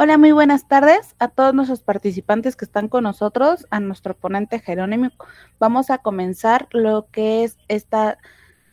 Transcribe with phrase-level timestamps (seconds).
[0.00, 4.60] Hola, muy buenas tardes a todos nuestros participantes que están con nosotros, a nuestro ponente
[4.60, 5.10] Jerónimo.
[5.58, 8.16] Vamos a comenzar lo que es esta,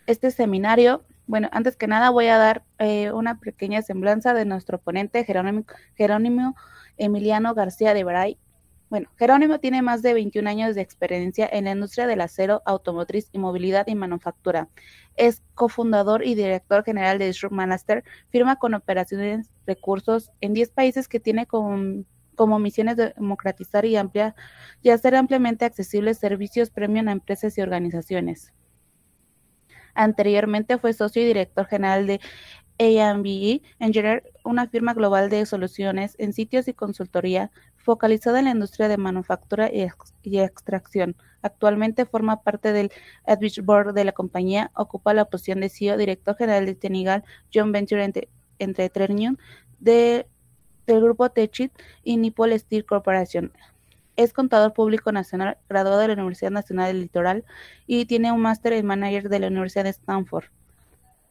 [0.05, 1.03] este seminario.
[1.25, 5.65] Bueno, antes que nada voy a dar eh, una pequeña semblanza de nuestro ponente Jerónimo,
[5.95, 6.55] Jerónimo
[6.95, 8.37] Emiliano García de Bray.
[8.95, 13.27] Bueno, Jerónimo tiene más de 21 años de experiencia en la industria del acero, automotriz
[13.33, 14.69] y movilidad y manufactura.
[15.17, 21.09] Es cofundador y director general de Disrupt Manaster, firma con operaciones recursos en 10 países
[21.09, 22.05] que tiene como,
[22.57, 24.33] misiones de democratizar y, ampliar,
[24.81, 28.53] y hacer ampliamente accesibles servicios premium a empresas y organizaciones.
[29.93, 32.21] Anteriormente fue socio y director general de
[32.79, 37.51] A&BE Engineer, una firma global de soluciones en sitios y consultoría
[37.85, 41.15] focalizada en la industria de manufactura y, extracción.
[41.43, 42.91] Actualmente forma parte del
[43.27, 47.71] Advisory Board de la compañía, ocupa la posición de CEO, director general de Tenigal, John
[47.71, 48.03] Venture
[48.57, 48.89] entre
[49.79, 50.27] de,
[50.87, 51.71] del grupo Techit
[52.03, 53.51] y Nippon Steel Corporation.
[54.15, 57.45] Es contador público nacional, graduado de la Universidad Nacional del Litoral
[57.85, 60.45] y tiene un máster en manager de la Universidad de Stanford.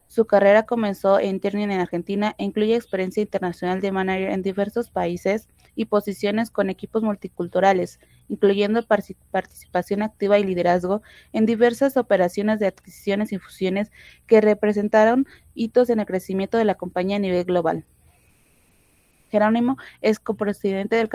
[0.07, 4.89] Su carrera comenzó en Ternium en Argentina e incluye experiencia internacional de manager en diversos
[4.89, 11.01] países y posiciones con equipos multiculturales, incluyendo participación activa y liderazgo
[11.33, 13.91] en diversas operaciones de adquisiciones y fusiones
[14.27, 17.83] que representaron hitos en el crecimiento de la compañía a nivel global.
[19.29, 21.09] Jerónimo es copresidente del,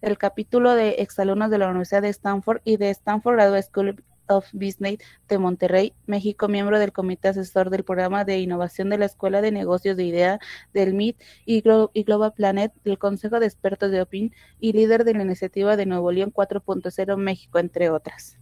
[0.00, 4.46] del capítulo de exalumnos de la Universidad de Stanford y de Stanford Graduate School of
[4.52, 9.40] Business de Monterrey, México, miembro del comité asesor del programa de innovación de la Escuela
[9.40, 10.38] de Negocios de IDEA
[10.72, 15.22] del MIT y, Global Planet del Consejo de Expertos de OPIN y líder de la
[15.22, 18.38] iniciativa de Nuevo León 4.0 México, entre otras.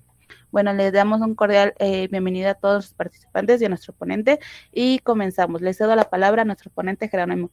[0.51, 4.39] Bueno, les damos un cordial eh, bienvenida a todos los participantes y a nuestro ponente
[4.71, 5.63] y comenzamos.
[5.63, 7.51] Le cedo la palabra a nuestro ponente Jerónimo.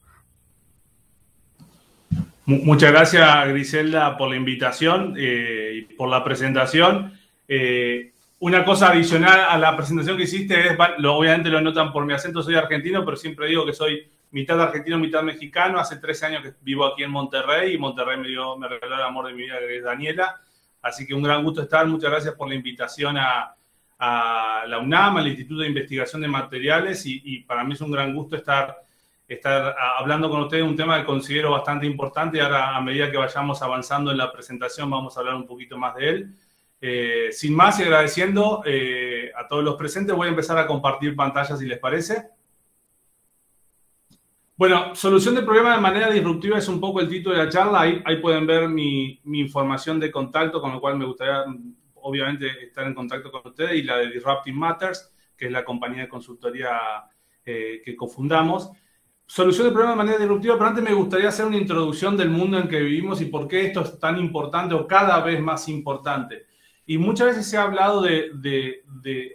[2.44, 7.12] Muchas gracias, Griselda, por la invitación eh, y por la presentación.
[7.46, 12.14] Eh, una cosa adicional a la presentación que hiciste es, obviamente lo notan por mi
[12.14, 15.78] acento, soy argentino, pero siempre digo que soy mitad argentino, mitad mexicano.
[15.78, 19.02] Hace 13 años que vivo aquí en Monterrey y Monterrey me, dio, me regaló el
[19.02, 20.40] amor de mi vida, que es Daniela.
[20.80, 21.86] Así que un gran gusto estar.
[21.86, 23.54] Muchas gracias por la invitación a,
[23.98, 28.36] la UNAM, al Instituto de Investigación de Materiales y, para mí es un gran gusto
[28.36, 28.82] estar,
[29.28, 33.10] estar hablando con ustedes de un tema que considero bastante importante y ahora a medida
[33.10, 36.34] que vayamos avanzando en la presentación vamos a hablar un poquito más de él.
[36.82, 41.14] Eh, sin más y agradeciendo eh, a todos los presentes, voy a empezar a compartir
[41.14, 42.30] pantalla si les parece.
[44.60, 47.80] Bueno, solución de problema de manera disruptiva es un poco el título de la charla.
[47.80, 51.44] Ahí, pueden ver mi, información de contacto, con lo cual me gustaría,
[51.94, 56.02] obviamente, estar en contacto con ustedes y la de Disrupting Matters, que es la compañía
[56.02, 56.78] de consultoría
[57.44, 58.70] eh, que cofundamos.
[59.24, 62.58] Solución de problema de manera disruptiva, pero antes me gustaría hacer una introducción del mundo
[62.58, 66.49] en que vivimos y por qué esto es tan importante o cada vez más importante.
[66.90, 68.82] Y muchas veces se ha hablado de,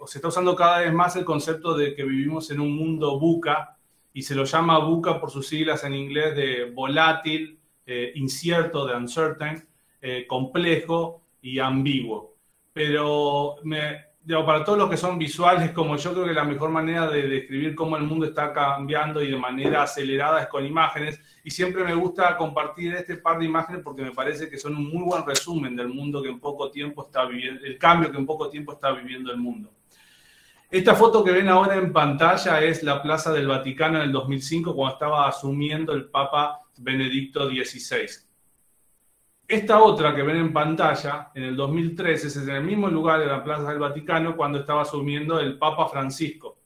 [0.01, 3.17] o se está usando cada vez más el concepto de que vivimos en un mundo
[3.17, 3.77] buca,
[4.11, 8.97] y se lo llama buca por sus siglas en inglés de volátil, eh, incierto, de
[8.97, 9.65] uncertain,
[10.01, 12.33] eh, complejo y ambiguo.
[12.73, 14.04] Pero me,
[14.45, 17.75] para todos los que son visuales como yo, creo que la mejor manera de describir
[17.75, 21.21] cómo el mundo está cambiando y de manera acelerada es con imágenes.
[21.43, 24.89] Y siempre me gusta compartir este par de imágenes porque me parece que son un
[24.89, 28.25] muy buen resumen del mundo que en poco tiempo está viviendo, el cambio que en
[28.25, 29.69] poco tiempo está viviendo el mundo.
[30.71, 34.75] Esta foto que ven ahora en pantalla es la Plaza del Vaticano en el 2005
[34.75, 38.24] cuando estaba asumiendo el Papa Benedicto XVI.
[39.47, 43.27] Esta otra que ven en pantalla, en el 2013, es en el mismo lugar de
[43.27, 46.57] la Plaza del Vaticano cuando estaba asumiendo el Papa Francisco.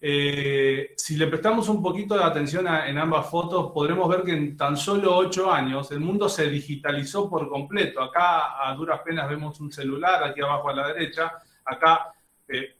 [0.00, 4.56] Eh, si le prestamos un poquito de atención en ambas fotos, podremos ver que en
[4.56, 8.02] tan solo ocho años el mundo se digitalizó por completo.
[8.02, 11.32] Acá a duras penas vemos un celular, aquí abajo a la derecha,
[11.64, 12.14] acá
[12.48, 12.76] eh,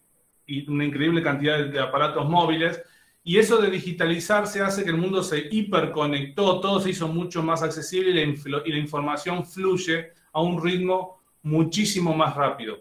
[0.47, 2.83] y una increíble cantidad de aparatos móviles.
[3.29, 7.61] Y eso de digitalizarse hace que el mundo se hiperconectó, todo se hizo mucho más
[7.61, 12.79] accesible y la, información fluye a un ritmo muchísimo más rápido.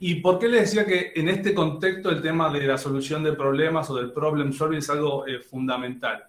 [0.00, 3.34] ¿Y por qué les decía que en este contexto el tema de la solución de
[3.34, 6.24] problemas o del problem solving es algo eh, fundamental?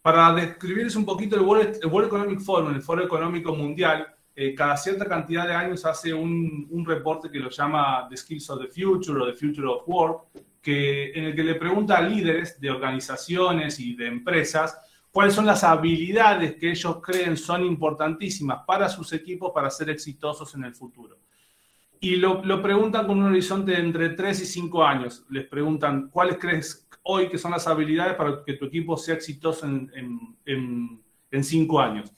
[0.00, 5.04] Para describirles un poquito el World, Economic Forum, el Foro Económico Mundial, eh, cada cierta
[5.04, 9.20] cantidad de años hace un, un, reporte que lo llama The Skills of the Future
[9.20, 10.22] o The Future of Work,
[10.64, 14.78] que, en el que le pregunta a líderes de organizaciones y de empresas
[15.12, 20.54] cuáles son las habilidades que ellos creen son importantísimas para sus equipos para ser exitosos
[20.54, 21.18] en el futuro.
[22.00, 25.24] Y lo, lo preguntan con un horizonte entre 3 y 5 años.
[25.30, 29.66] Les preguntan cuáles crees hoy que son las habilidades para que tu equipo sea exitoso
[29.66, 29.90] en,
[31.34, 32.12] en cinco años.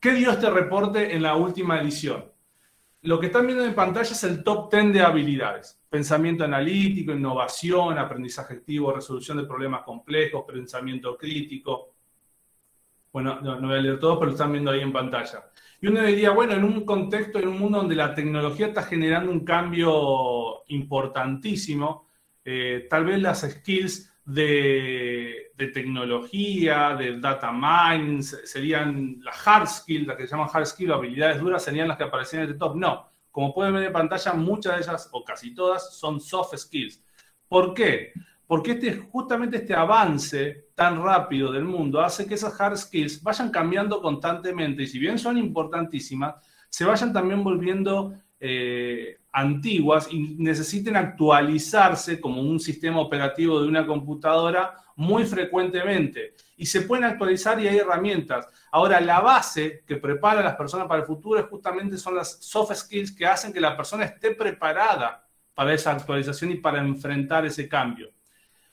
[0.00, 2.24] ¿Qué dio este reporte en la última edición?
[3.02, 5.80] Lo que están viendo en pantalla es el top 10 de habilidades.
[5.90, 11.94] Pensamiento analítico, innovación, aprendizaje activo, resolución de problemas complejos, pensamiento crítico.
[13.12, 15.50] Bueno, no, voy a leer todo, pero lo están viendo ahí en pantalla.
[15.80, 19.32] Y uno diría, bueno, en un contexto, en un mundo donde la tecnología está generando
[19.32, 22.08] un cambio importantísimo,
[22.44, 30.16] eh, tal vez las skills de, tecnología, de data mining, serían las hard skills, las
[30.16, 32.76] que se llaman hard skills, habilidades duras, serían las que aparecían en este top.
[32.76, 37.02] No, como pueden ver en pantalla, muchas de ellas, o casi todas, son soft skills.
[37.48, 38.12] ¿Por qué?
[38.46, 43.50] Porque este, justamente este avance tan rápido del mundo hace que esas hard skills vayan
[43.50, 46.34] cambiando constantemente y si bien son importantísimas,
[46.68, 53.86] se vayan también volviendo eh, antiguas y necesiten actualizarse como un sistema operativo de una
[53.86, 56.34] computadora muy frecuentemente.
[56.56, 58.48] Y se pueden actualizar y hay herramientas.
[58.72, 62.74] Ahora, la base que prepara a las personas para el futuro justamente son las soft
[62.74, 65.24] skills que hacen que la persona esté preparada
[65.54, 68.10] para esa actualización y para enfrentar ese cambio.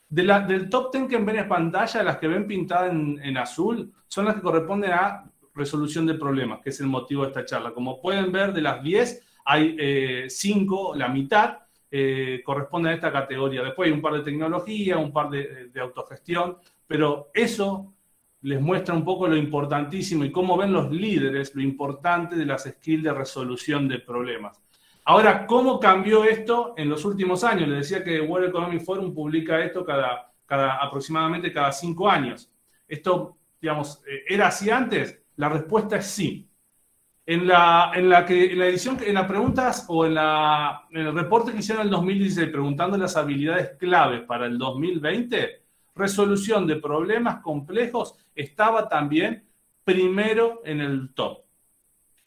[0.08, 4.26] Del top 10 que ven en pantalla, las que ven pintadas en, en azul, son
[4.26, 7.72] las que corresponden a resolución de problemas, que es el motivo de esta charla.
[7.72, 11.58] Como pueden ver, de las 10, hay eh, cinco, la mitad,
[11.90, 13.64] eh, corresponde a esta categoría.
[13.64, 17.96] Después hay un par de tecnología, un par de, autogestión, pero eso
[18.42, 22.66] les muestra un poco lo importantísimo y cómo ven los líderes lo importante de las
[22.66, 24.62] skills de resolución de problemas.
[25.06, 27.70] Ahora, ¿cómo cambió esto en los últimos años?
[27.70, 32.52] Les decía que World Economic Forum publica esto cada, cada, aproximadamente cada cinco años.
[32.88, 35.20] Esto, digamos, eh, ¿era así antes?
[35.38, 36.49] La respuesta es sí.
[37.30, 41.52] En la, en la, que, en la edición, en las preguntas o en, el reporte
[41.52, 45.62] que hicieron en el 2016 preguntando las habilidades claves para el 2020,
[45.94, 49.48] resolución de problemas complejos estaba también
[49.84, 51.44] primero en el top.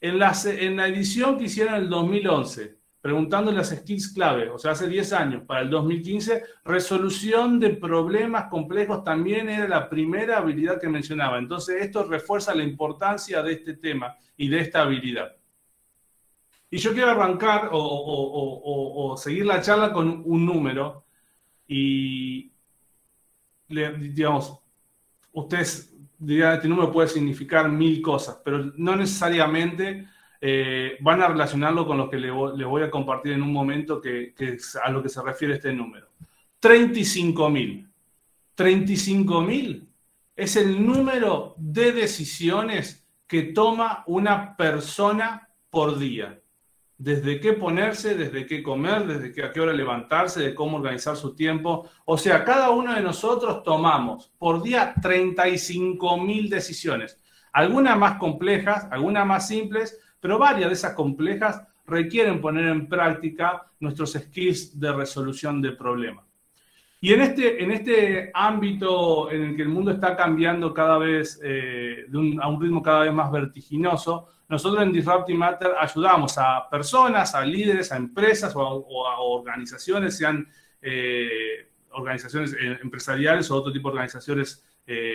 [0.00, 4.58] En la, en la edición que hicieron en el 2011, preguntando las skills clave, o
[4.58, 10.38] sea, hace 10 años, para el 2015, resolución de problemas complejos también era la primera
[10.38, 11.36] habilidad que mencionaba.
[11.38, 15.32] Entonces, esto refuerza la importancia de este tema y de esta habilidad.
[16.70, 21.04] Y yo quiero arrancar o, seguir la charla con un número
[21.66, 22.52] y,
[23.68, 24.60] digamos,
[25.32, 30.06] ustedes dirían, este número puede significar mil cosas, pero no necesariamente
[30.44, 34.34] eh, van a relacionarlo con lo que les voy a compartir en un momento, que,
[34.82, 36.08] a lo que se refiere este número.
[36.58, 37.88] 35 mil.
[38.56, 39.88] 35 mil
[40.34, 46.40] es el número de decisiones que toma una persona por día.
[46.98, 51.16] Desde qué ponerse, desde qué comer, desde qué, a qué hora levantarse, de cómo organizar
[51.16, 51.88] su tiempo.
[52.04, 57.22] O sea, cada uno de nosotros tomamos por día 35 mil decisiones.
[57.52, 63.66] Algunas más complejas, algunas más simples, pero varias de esas complejas requieren poner en práctica
[63.80, 66.24] nuestros skills de resolución de problemas.
[67.00, 71.40] Y en este, en este ámbito en el que el mundo está cambiando cada vez
[71.42, 72.06] eh,
[72.40, 77.44] a un ritmo cada vez más vertiginoso, nosotros en Disrupting Matter ayudamos a personas, a
[77.44, 80.46] líderes, a empresas o a, organizaciones, sean
[80.80, 84.64] eh, organizaciones eh, empresariales o otro tipo de organizaciones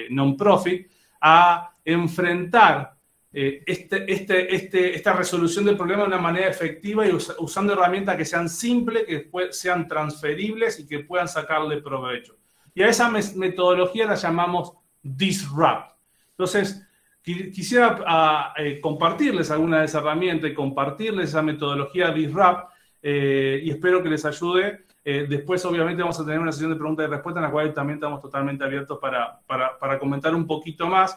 [0.10, 0.90] non-profit,
[1.22, 2.97] a enfrentar
[3.40, 8.18] eh, este, este, este, esta resolución del problema de una manera efectiva y usando herramientas
[8.18, 12.36] que sean simples, que sean transferibles y que puedan sacarle provecho.
[12.74, 15.92] Y a esa metodología la llamamos disrupt.
[16.32, 16.84] Entonces,
[17.22, 22.72] quisiera ah, eh, compartirles alguna de esas herramientas y compartirles esa metodología disrupt
[23.04, 24.88] eh, y espero que les ayude.
[25.06, 27.98] después, obviamente, vamos a tener una sesión de preguntas y respuestas en la cual también
[27.98, 31.16] estamos totalmente abiertos para, para, para comentar un poquito más.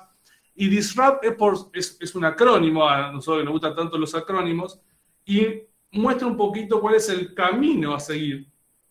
[0.55, 1.25] Y Disrupt
[1.73, 4.81] es, un acrónimo, a nosotros nos gustan tanto los acrónimos,
[5.25, 8.49] y muestra un poquito cuál es el camino a seguir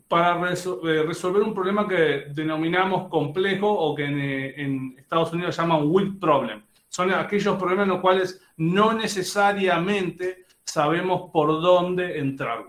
[0.08, 6.20] para eh, resolver un problema que denominamos complejo o que en, Estados Unidos llaman weak
[6.20, 6.64] problem.
[6.88, 12.66] Son aquellos problemas en los cuales no necesariamente sabemos por dónde entrar.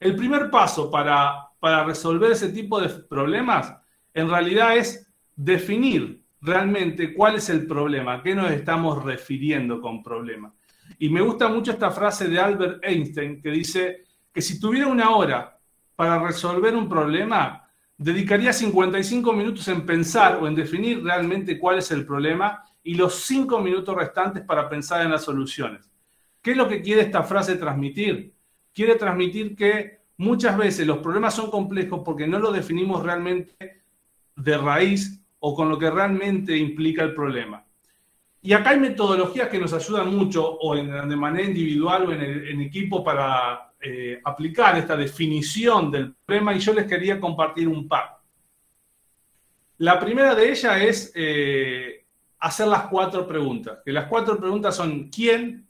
[0.00, 3.74] El primer paso para, para resolver ese tipo de problemas
[4.14, 5.06] en realidad es
[5.36, 10.52] definir realmente cuál es el problema, a qué nos estamos refiriendo con problema.
[10.98, 15.10] Y me gusta mucho esta frase de Albert Einstein que dice que si tuviera una
[15.10, 15.58] hora
[15.94, 21.90] para resolver un problema, dedicaría 55 minutos en pensar o en definir realmente cuál es
[21.92, 25.88] el problema y los 5 minutos restantes para pensar en las soluciones.
[26.40, 28.34] ¿Qué es lo que quiere esta frase transmitir?
[28.74, 33.84] Quiere transmitir que muchas veces los problemas son complejos porque no los definimos realmente
[34.34, 37.64] de raíz o con lo que realmente implica el problema.
[38.42, 43.02] Y acá hay metodologías que nos ayudan mucho, o de manera individual o en, equipo,
[43.02, 48.18] para eh, aplicar esta definición del problema, y yo les quería compartir un par.
[49.78, 52.04] La primera de ellas es eh,
[52.38, 55.66] hacer las cuatro preguntas, que las cuatro preguntas son quién,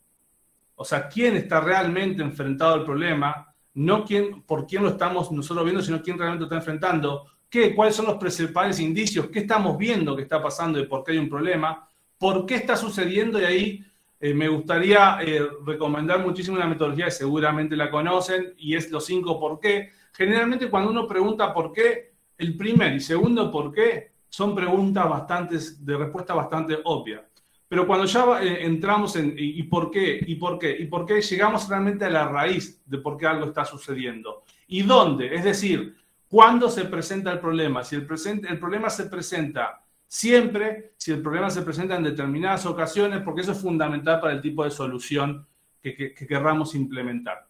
[0.74, 5.64] o sea, quién está realmente enfrentado al problema, no quién, por quién lo estamos nosotros
[5.64, 7.31] viendo, sino quién realmente lo está enfrentando,
[7.74, 11.18] cuáles son los principales indicios, qué estamos viendo que está pasando y por qué hay
[11.18, 11.86] un problema,
[12.18, 13.84] por qué está sucediendo y ahí
[14.20, 19.04] eh, me gustaría eh, recomendar muchísimo una metodología que seguramente la conocen y es los
[19.04, 19.90] cinco por qué.
[20.12, 25.58] Generalmente cuando uno pregunta por qué, el primer y segundo por qué son preguntas bastante,
[25.80, 27.26] de respuesta bastante obvia.
[27.68, 31.20] Pero cuando ya eh, entramos en y, por qué, y por qué, y por qué,
[31.20, 34.44] llegamos realmente a la raíz de por qué algo está sucediendo.
[34.68, 35.34] ¿Y dónde?
[35.34, 35.96] Es decir,
[36.32, 37.84] ¿cuándo se presenta el problema?
[37.84, 42.64] Si el, presente, el problema se presenta siempre, si el problema se presenta en determinadas
[42.64, 45.46] ocasiones, porque eso es fundamental para el tipo de solución
[45.82, 47.46] que, que, querramos implementar.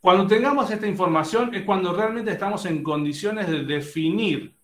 [0.00, 4.56] Cuando tengamos esta información es cuando realmente estamos en condiciones de definir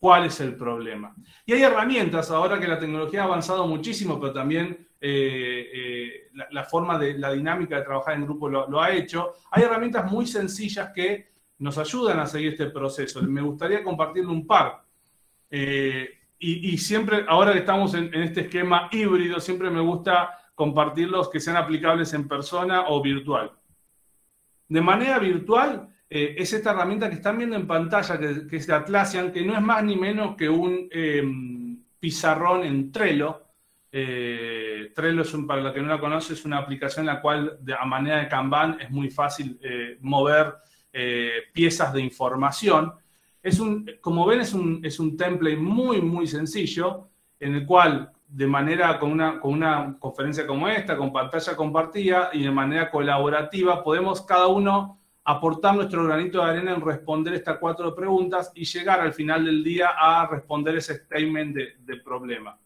[0.00, 1.14] cuál es el problema.
[1.46, 6.64] Y hay herramientas, ahora que la tecnología ha avanzado muchísimo, pero también eh, eh, la,
[6.64, 10.90] forma de la dinámica de trabajar en grupo lo, ha hecho, hay herramientas muy sencillas
[10.92, 13.22] que nos ayudan a seguir este proceso.
[13.22, 14.84] Me gustaría compartirle un par.
[15.50, 16.08] Eh,
[16.46, 21.56] y, siempre, ahora que estamos en, este esquema híbrido, siempre me gusta compartirlos que sean
[21.56, 23.50] aplicables en persona o virtual.
[24.68, 28.74] De manera virtual, eh, es esta herramienta que están viendo en pantalla, que, es de
[28.74, 33.42] Atlassian, que no es más ni menos que un em, pizarrón en Trello.
[33.90, 37.56] Eh, Trello, es para la que no la conoce, es una aplicación en la cual,
[37.60, 39.58] de, a manera de Kanban, es muy fácil
[40.96, 42.92] eh, piezas de información.
[43.42, 47.08] Es un, como ven, es un, es un template muy, muy sencillo,
[47.40, 52.30] en el cual de manera con una, con una conferencia como esta, con pantalla compartida
[52.32, 57.58] y de manera colaborativa, podemos cada uno aportar nuestro granito de arena en responder estas
[57.58, 62.56] cuatro preguntas y llegar al final del día a responder ese statement de, de problema.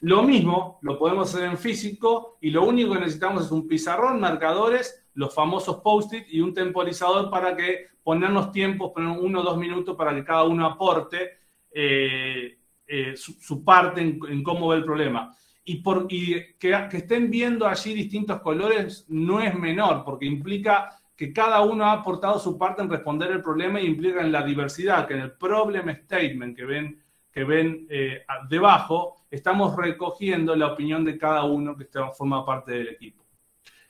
[0.00, 4.20] Lo mismo lo podemos hacer en físico y lo único que necesitamos es un pizarrón,
[4.20, 9.58] marcadores, los famosos post-it y un temporizador para que ponernos tiempos, poner uno o dos
[9.58, 11.38] minutos para que cada uno aporte
[11.72, 12.56] eh,
[12.86, 15.34] eh, su, parte en, cómo ve el problema.
[15.64, 20.96] Y, por, y que, que, estén viendo allí distintos colores no es menor, porque implica
[21.16, 24.44] que cada uno ha aportado su parte en responder el problema y implica en la
[24.44, 30.68] diversidad, que en el problem statement que ven, que ven eh, debajo, estamos recogiendo la
[30.68, 33.27] opinión de cada uno que forma parte del equipo.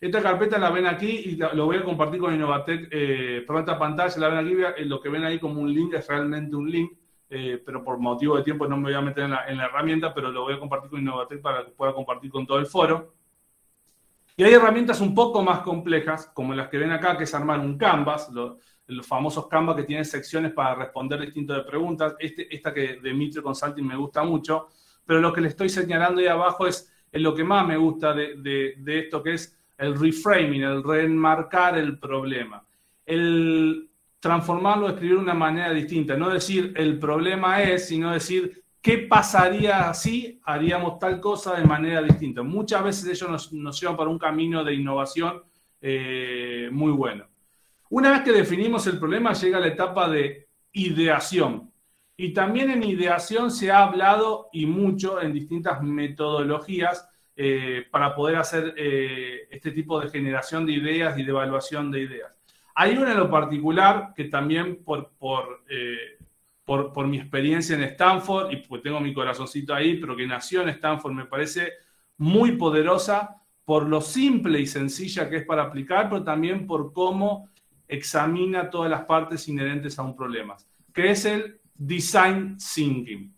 [0.01, 2.89] Esta carpeta la ven aquí y lo voy a compartir con Innovatec.
[2.93, 4.83] Eh, por esta pantalla la ven aquí.
[4.83, 6.93] Eh, lo que ven ahí como un link es realmente un link,
[7.29, 10.31] eh, pero por motivo de tiempo no me voy a meter en la, herramienta, pero
[10.31, 13.13] lo voy a compartir con Innovatec para que pueda compartir con todo el foro.
[14.37, 17.59] Y hay herramientas un poco más complejas, como las que ven acá, que es armar
[17.59, 18.57] un Canvas, los,
[19.05, 22.15] famosos Canvas que tienen secciones para responder distintas preguntas.
[22.21, 24.69] Este, esta que de Mitre Consulting me gusta mucho,
[25.05, 28.37] pero lo que le estoy señalando ahí abajo es, lo que más me gusta de,
[28.37, 32.63] de esto, que es el reframing, el reenmarcar el problema,
[33.07, 33.89] el
[34.21, 39.95] transformarlo, escribir de una manera distinta, no decir el problema es, sino decir qué pasaría
[39.95, 42.43] si haríamos tal cosa de manera distinta.
[42.43, 45.43] Muchas veces ellos nos, nos llevan para un camino de innovación
[45.81, 47.27] eh, muy bueno.
[47.91, 51.73] Una vez que definimos el problema, llega la etapa de ideación.
[52.17, 57.09] Y también en ideación se ha hablado y mucho en distintas metodologías
[57.41, 62.01] eh, para poder hacer eh, este tipo de generación de ideas y de evaluación de
[62.01, 62.33] ideas.
[62.75, 66.19] Hay una en lo particular que también por, por, eh,
[66.65, 70.63] por, por, mi experiencia en Stanford, y pues tengo mi corazoncito ahí, pero que nació
[70.63, 71.75] en Stanford, me parece
[72.17, 77.51] muy poderosa por lo simple y sencilla que es para aplicar, pero también por cómo
[77.87, 80.57] examina todas las partes inherentes a un problema,
[80.93, 83.33] que es el design thinking.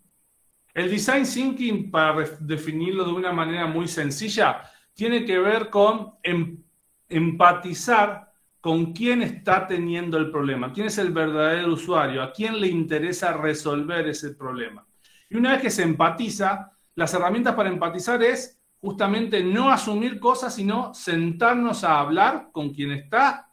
[0.74, 4.62] El design thinking, para definirlo de una manera muy sencilla,
[4.94, 6.62] tiene que ver con em,
[7.08, 12.68] empatizar con quién está teniendo el problema, quién es el verdadero usuario, a quién le
[12.68, 14.86] interesa resolver ese problema.
[15.30, 20.54] Y una vez que se empatiza, las herramientas para empatizar es justamente no asumir cosas,
[20.54, 23.50] sino sentarnos a hablar con quien está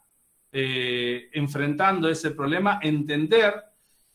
[0.52, 3.54] eh, enfrentando ese problema, entender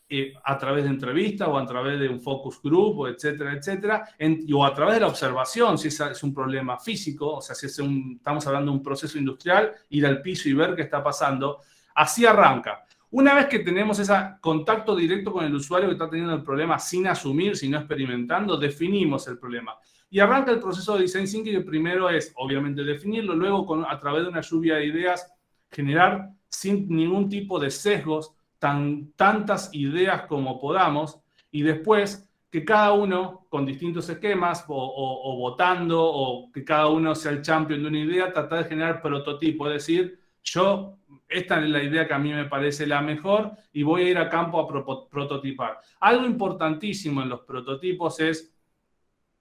[0.06, 4.04] eh, a través de entrevistas o a través de un focus group, etcétera, etcétera,
[4.52, 7.78] o a través de la observación, si es, un problema físico, o sea, si es
[7.78, 11.60] un, estamos hablando de un proceso industrial, ir al piso y ver qué está pasando.
[11.94, 12.84] Así arranca.
[13.12, 16.78] Una vez que tenemos ese contacto directo con el usuario que está teniendo el problema
[16.78, 19.74] sin asumir, sino experimentando, definimos el problema.
[20.10, 23.98] Y arranca el proceso de design thinking, el primero es obviamente definirlo, luego con, a
[23.98, 25.32] través de una lluvia de ideas
[25.70, 32.94] generar sin ningún tipo de sesgos tan, tantas ideas como podamos y después que cada
[32.94, 37.98] uno con distintos esquemas o, votando o que cada uno sea el champion de una
[37.98, 40.96] idea, tratar de generar prototipo, es decir, yo,
[41.28, 44.16] esta es la idea que a mí me parece la mejor y voy a ir
[44.16, 45.80] a campo a prototipar.
[46.00, 48.53] Algo importantísimo en los prototipos es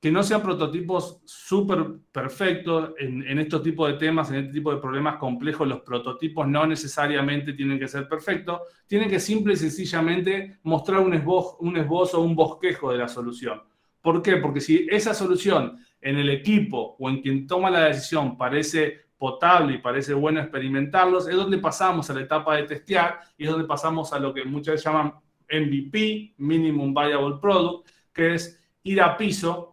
[0.04, 1.82] que no sean prototipos súper
[2.12, 5.66] perfectos en, estos tipos de temas, en este tipo de problemas complejos.
[5.66, 11.14] Los prototipos no necesariamente tienen que ser perfectos, tienen que simple y sencillamente mostrar un
[11.14, 13.64] esbozo, un esbozo, un bosquejo de la solución.
[14.02, 14.36] ¿Por qué?
[14.36, 19.76] Porque si esa solución en el equipo o en quien toma la decisión parece potable
[19.76, 23.66] y parece bueno experimentarlos, es donde pasamos a la etapa de testear y es donde
[23.66, 25.14] pasamos a lo que muchas veces llaman
[25.50, 29.73] MVP, Minimum Viable Product, que es ir a piso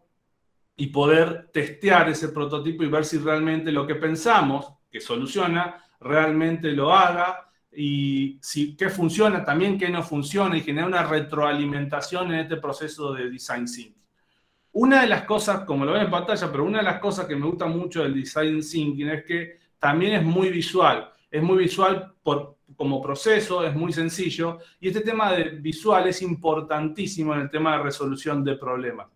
[0.81, 6.73] y poder testear ese prototipo y ver si realmente lo que pensamos que soluciona realmente
[6.73, 12.41] lo haga y si qué funciona, también qué no funciona y generar una retroalimentación en
[12.41, 13.95] este proceso de design thinking.
[14.73, 17.37] Una de las cosas, como lo ven en pantalla, pero una de las cosas que
[17.37, 21.13] me gusta mucho del design thinking es que también es muy visual.
[21.31, 26.23] Es muy visual por, como proceso, es muy sencillo y este tema de visual es
[26.23, 29.09] importantísimo en el tema de resolución de problemas.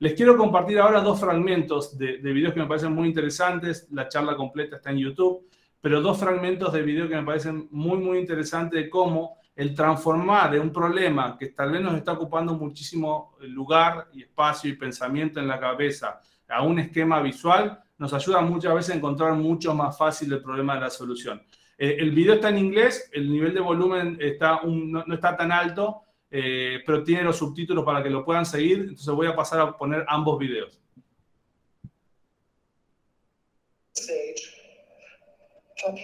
[0.00, 3.86] Les quiero compartir ahora dos fragmentos de, videos que me parecen muy interesantes.
[3.90, 5.48] La charla completa está en YouTube,
[5.80, 10.50] pero dos fragmentos de video que me parecen muy, muy interesantes de cómo el transformar
[10.50, 15.38] de un problema que tal vez nos está ocupando muchísimo lugar y espacio y pensamiento
[15.38, 19.96] en la cabeza a un esquema visual, nos ayuda muchas veces a encontrar mucho más
[19.96, 21.40] fácil el problema de la solución.
[21.78, 26.02] Eh, el video está en inglés, el nivel de volumen está no está tan alto,
[26.36, 29.78] eh, pero tiene los subtítulos para que lo puedan seguir, entonces voy a pasar a
[29.78, 30.80] poner ambos videos.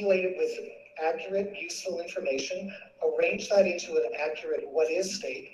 [0.02, 0.58] With
[1.02, 5.50] accurate, useful information, arrange that into an accurate what is state,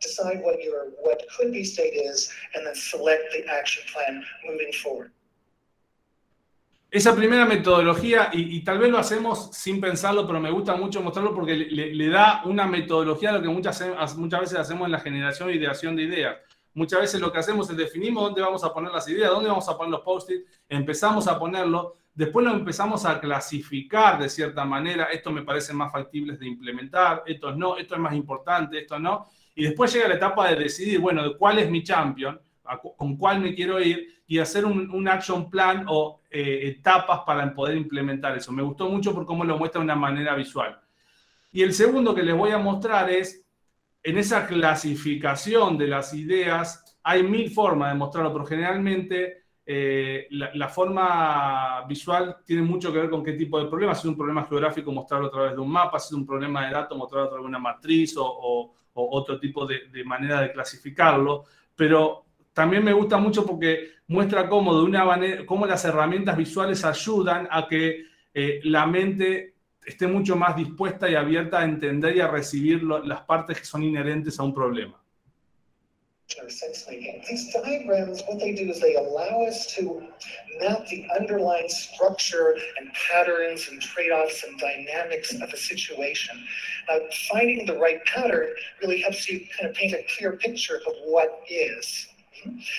[0.00, 4.72] decide what your what could be state is, and then select the action plan moving
[4.72, 5.10] forward.
[6.94, 11.34] Esa primera metodología, y, tal vez lo hacemos sin pensarlo, pero me gusta mucho mostrarlo
[11.34, 15.50] porque le, da una metodología a lo que muchas, muchas veces hacemos en la generación
[15.50, 16.36] e ideación de ideas.
[16.72, 19.68] Muchas veces lo que hacemos es definimos dónde vamos a poner las ideas, dónde vamos
[19.68, 25.06] a poner los post-it, empezamos a ponerlo, después lo empezamos a clasificar de cierta manera,
[25.06, 29.26] esto me parece más factible de implementar, esto no, esto es más importante, esto no,
[29.56, 32.40] y después llega la etapa de decidir, bueno, cuál es mi champion,
[32.96, 37.76] con cuál me quiero ir y hacer un, action plan o eh, etapas para poder
[37.76, 38.52] implementar eso.
[38.52, 40.80] Me gustó mucho por cómo lo muestra de una manera visual.
[41.52, 43.44] Y el segundo que les voy a mostrar es,
[44.02, 50.68] en esa clasificación de las ideas, hay mil formas de mostrarlo, pero generalmente eh, la,
[50.68, 53.94] forma visual tiene mucho que ver con qué tipo de problema.
[53.94, 55.98] Si es un problema geográfico, mostrarlo a través de un mapa.
[55.98, 59.66] Si es un problema de datos, mostrarlo a través de una matriz o, otro tipo
[59.66, 61.44] de, de, manera de clasificarlo.
[61.74, 66.84] Pero también me gusta mucho porque muestra cómo, de una manera, cómo las herramientas visuales
[66.84, 72.20] ayudan a que eh, la mente esté mucho más dispuesta y abierta a entender y
[72.20, 74.98] a recibir las partes que son inherentes a un problema.
[77.28, 80.02] These diagrams, what they do is they allow us to
[80.60, 86.42] map the underlying structure and patterns and trade-offs and dynamics of a situation.
[86.88, 88.48] Uh, finding the right pattern
[88.80, 92.08] really helps you kind of paint a clear picture of what is.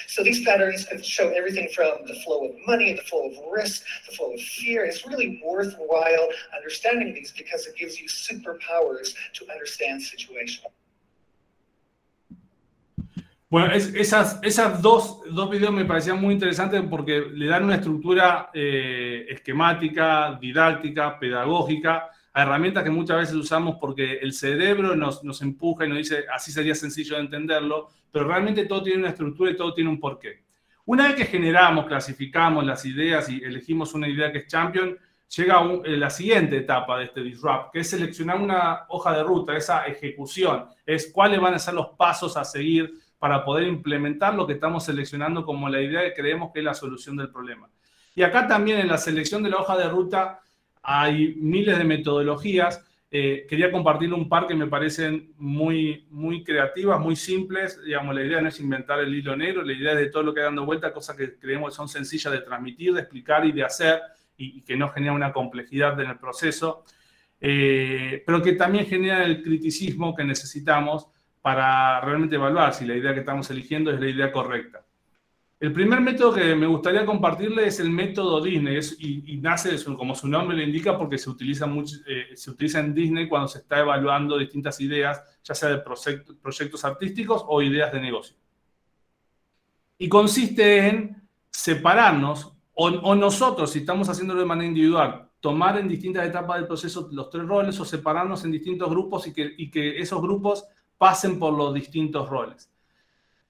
[0.07, 4.15] So these patterns show everything from the flow of money, the flow of risk, the
[4.15, 4.85] flow of fear.
[4.85, 10.65] It's really worthwhile understanding these because it gives you superpowers to understand situations.
[13.47, 17.75] Bueno, es, esas, esas dos, dos videos me parecían muy interesantes porque le dan una
[17.75, 25.23] estructura eh, esquemática, didáctica, pedagógica a herramientas que muchas veces usamos porque el cerebro nos,
[25.23, 29.09] nos empuja y nos dice así sería sencillo de entenderlo, pero realmente todo tiene una
[29.09, 30.43] estructura y todo tiene un porqué.
[30.83, 34.97] Una vez que generamos, clasificamos las ideas y elegimos una idea que es champion,
[35.33, 39.55] llega eh, la siguiente etapa de este disrupt, que es seleccionar una hoja de ruta,
[39.55, 44.45] esa ejecución, es cuáles van a ser los pasos a seguir para poder implementar lo
[44.45, 47.69] que estamos seleccionando como la idea que creemos que es la solución del problema.
[48.13, 50.41] Y acá también en la selección de la hoja de ruta
[50.85, 52.85] hay miles de metodologías.
[53.09, 57.81] Eh, quería compartir un par que me parecen muy, muy creativas, muy simples.
[57.83, 60.33] Digamos, la idea no es inventar el hilo negro, la idea es de todo lo
[60.33, 63.63] que dando vuelta, cosas que creemos que son sencillas de transmitir, de explicar y de
[63.63, 64.01] hacer
[64.37, 66.83] y, que no generan una complejidad en el proceso,
[67.39, 71.07] eh, pero que también generan el criticismo que necesitamos
[71.41, 74.84] para realmente evaluar si la idea que estamos eligiendo es la idea correcta.
[75.57, 80.27] El primer método que me gustaría compartirle es el método Disney y, nace como su
[80.27, 83.79] nombre lo indica porque se utiliza, mucho, eh, se utiliza en Disney cuando se está
[83.79, 88.35] evaluando distintas ideas, ya sea de proyectos artísticos o ideas de negocio.
[89.97, 96.27] Y consiste en separarnos o, nosotros, si estamos haciéndolo de manera individual, tomar en distintas
[96.27, 99.97] etapas del proceso los tres roles o separarnos en distintos grupos y que, y que
[99.99, 100.65] esos grupos
[100.97, 102.69] pasen por los distintos roles.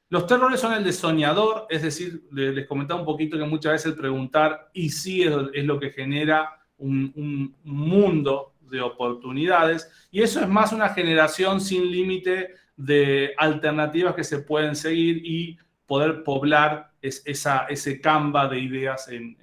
[0.10, 3.74] Los tres roles son el de soñador, es decir, les comentaba un poquito que muchas
[3.74, 10.42] veces el preguntar y sí es, lo que genera un, mundo de oportunidades y eso
[10.42, 16.92] es más una generación sin límite de alternativas que se pueden seguir y poder poblar
[17.02, 19.38] esa, ese canva de ideas en,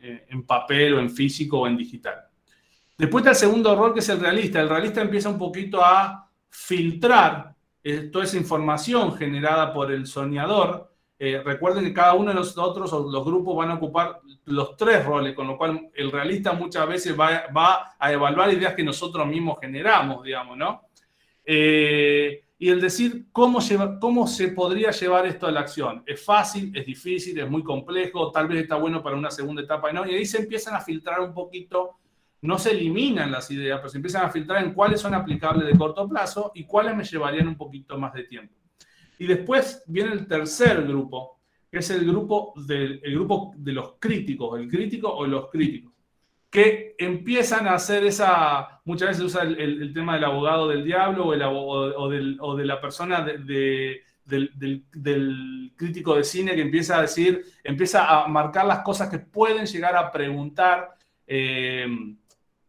[0.00, 2.16] en papel o en físico o en digital.
[2.98, 4.60] Después está el segundo rol que es el realista.
[4.60, 7.54] El realista empieza un poquito a filtrar
[8.12, 10.92] toda esa información generada por el soñador.
[11.18, 15.04] Eh, recuerden que cada uno de nosotros o los grupos van a ocupar los tres
[15.04, 19.26] roles, con lo cual el realista muchas veces va, va a evaluar ideas que nosotros
[19.26, 20.82] mismos generamos, digamos, ¿no?
[21.44, 26.04] Eh, y el decir cómo, lleva, cómo se podría llevar esto a la acción.
[26.06, 29.92] Es fácil, es difícil, es muy complejo, tal vez está bueno para una segunda etapa,
[29.92, 30.06] ¿no?
[30.06, 31.98] Y ahí se empiezan a filtrar un poquito
[32.42, 35.78] no se eliminan las ideas, pero se empiezan a filtrar en cuáles son aplicables de
[35.78, 38.54] corto plazo y cuáles me llevarían un poquito más de tiempo.
[39.18, 41.38] Y después viene el tercer grupo,
[41.70, 45.92] que es el grupo, del, grupo de los críticos, el crítico o los críticos,
[46.50, 51.32] que empiezan a hacer esa, muchas veces usa el, tema del abogado del diablo o,
[52.12, 58.06] el, o, de la persona del, del, crítico de cine que empieza a decir, empieza
[58.06, 60.96] a marcar las cosas que pueden llegar a preguntar.
[61.26, 61.86] Eh,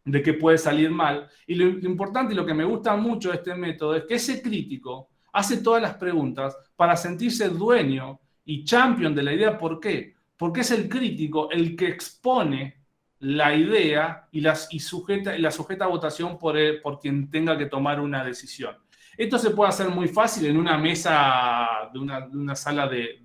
[0.04, 1.28] de que puede salir mal.
[1.46, 4.42] Y lo, importante y lo que me gusta mucho de este método es que ese
[4.42, 9.58] crítico hace todas las preguntas para sentirse dueño y champion de la idea.
[9.58, 10.14] ¿Por qué?
[10.36, 12.84] Porque es el crítico el que expone
[13.20, 17.66] la idea y, las, y sujeta, la sujeta a votación por, por quien tenga que
[17.66, 18.76] tomar una decisión.
[19.16, 23.20] Esto se puede hacer muy fácil en una mesa de una, sala de,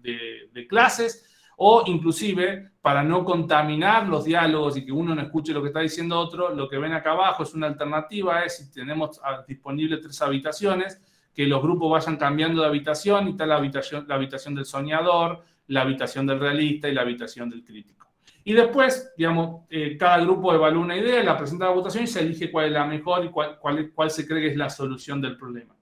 [0.54, 1.29] de clases
[1.62, 5.82] o inclusive para no contaminar los diálogos y que uno no escuche lo que está
[5.82, 10.00] diciendo otro, lo que ven acá abajo es una alternativa, es si tenemos ah, disponibles
[10.00, 11.02] tres habitaciones,
[11.36, 15.44] que los grupos vayan cambiando de habitación y está la habitación, la habitación del soñador,
[15.68, 18.08] la habitación del realista y la habitación del crítico.
[18.46, 22.08] Y después, digamos, eh, cada grupo evalúa una idea, la presenta a la votación y
[22.08, 24.70] se elige cuál es la mejor y cuál, cuál, cuál se cree que es la
[24.70, 25.76] solución del problema.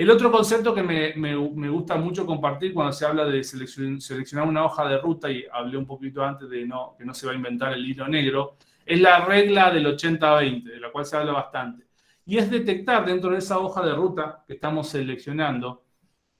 [0.00, 1.36] El otro concepto que me,
[1.68, 5.84] gusta mucho compartir cuando se habla de seleccionar una hoja de ruta, y hablé un
[5.84, 9.26] poquito antes de no, que no se va a inventar el hilo negro, es la
[9.26, 11.84] regla del 80-20, de la cual se habla bastante.
[12.24, 15.84] Y es detectar dentro de esa hoja de ruta que estamos seleccionando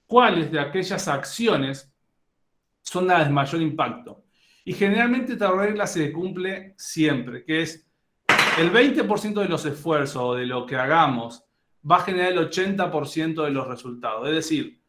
[0.07, 1.93] cuáles de aquellas acciones
[2.81, 4.25] son las de mayor impacto.
[4.65, 7.87] Y generalmente esta regla se cumple siempre, que es
[8.59, 11.45] el 20% de los esfuerzos o de lo que hagamos
[11.89, 14.29] va a generar el 80% de los resultados.
[14.29, 14.81] Es decir,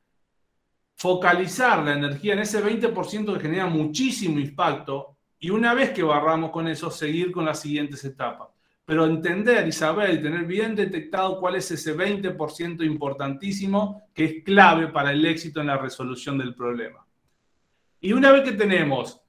[0.96, 6.52] focalizar la energía en ese 20% que genera muchísimo impacto y una vez que barramos
[6.52, 8.50] con eso, seguir con las siguientes etapas.
[8.86, 14.44] Pero entender y saber y tener bien detectado cuál es ese 20% importantísimo que es
[14.44, 17.06] clave para el éxito en la resolución del problema.
[18.00, 19.22] Y una vez que tenemos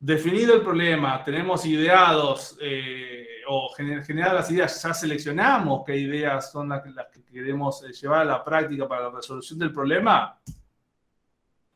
[0.00, 6.68] definido el problema, tenemos ideados eh, o generar las ideas, ya seleccionamos qué ideas son
[6.68, 10.38] las, que queremos eh, llevar a la práctica para la resolución del problema,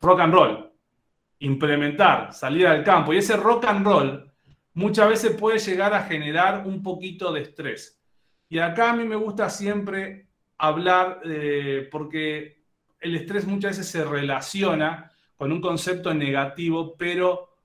[0.01, 0.73] rock and roll,
[1.41, 3.13] implementar, salir al campo.
[3.13, 4.33] Y ese rock and roll
[4.75, 7.99] muchas veces puede llegar a generar un poquito de estrés.
[8.49, 12.65] Y acá a mí me gusta siempre hablar, eh, porque
[13.01, 17.57] el estrés muchas veces se relaciona con un concepto negativo, pero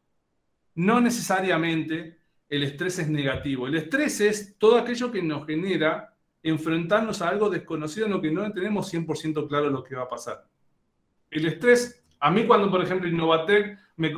[0.76, 2.21] no necesariamente
[2.52, 3.66] el estrés es negativo.
[3.66, 8.30] El estrés es todo aquello que nos genera enfrentarnos a algo desconocido en lo que
[8.30, 10.44] no tenemos 100% claro lo que va a pasar.
[11.30, 14.10] El estrés, a mí cuando, por ejemplo, Innovatec me,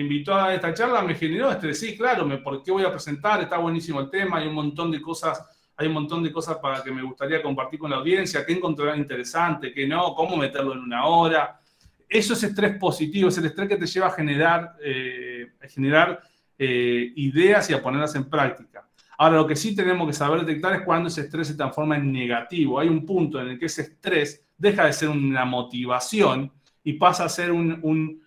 [0.00, 1.78] invitó a esta charla, me generó estrés.
[1.78, 3.42] Sí, claro, ¿por qué voy a presentar?
[3.42, 5.44] Está buenísimo el tema, hay un montón de cosas,
[5.76, 8.96] hay un montón de cosas para que me gustaría compartir con la audiencia, qué encontrar
[8.96, 11.60] interesante, qué no, cómo meterlo en una hora.
[12.08, 16.22] Eso es estrés positivo, es el estrés que te lleva a generar, eh, a generar
[16.58, 18.88] eh, ideas y a ponerlas en práctica.
[19.18, 22.12] Ahora, lo que sí tenemos que saber detectar es cuando ese estrés se transforma en
[22.12, 22.78] negativo.
[22.78, 26.52] Hay un punto en el que ese estrés deja de ser una motivación
[26.84, 28.22] y pasa a ser un, un,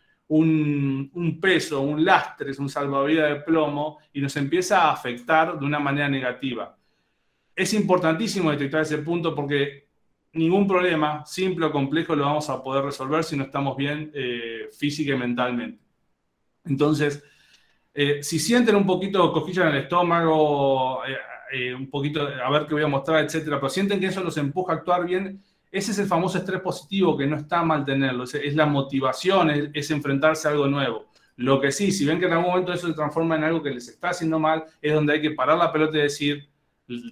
[1.13, 5.79] un, peso, un lastre, un salvavidas de plomo y nos empieza a afectar de una
[5.79, 6.75] manera negativa.
[7.55, 9.89] Es importantísimo detectar ese punto porque
[10.33, 14.69] ningún problema, simple o complejo, lo vamos a poder resolver si no estamos bien eh,
[14.71, 15.83] física y mentalmente.
[16.65, 17.23] Entonces,
[17.93, 21.01] eh, si sienten un poquito cosquillas en el estómago,
[21.51, 24.37] eh, un poquito, a ver qué voy a mostrar, etcétera, pero sienten que eso los
[24.37, 28.23] empuja a actuar bien, ese es el famoso estrés positivo que no está mal tenerlo,
[28.23, 31.07] es, la motivación, es, enfrentarse a algo nuevo.
[31.37, 33.71] Lo que sí, si ven que en algún momento eso se transforma en algo que
[33.71, 36.49] les está haciendo mal, es donde hay que parar la pelota y decir,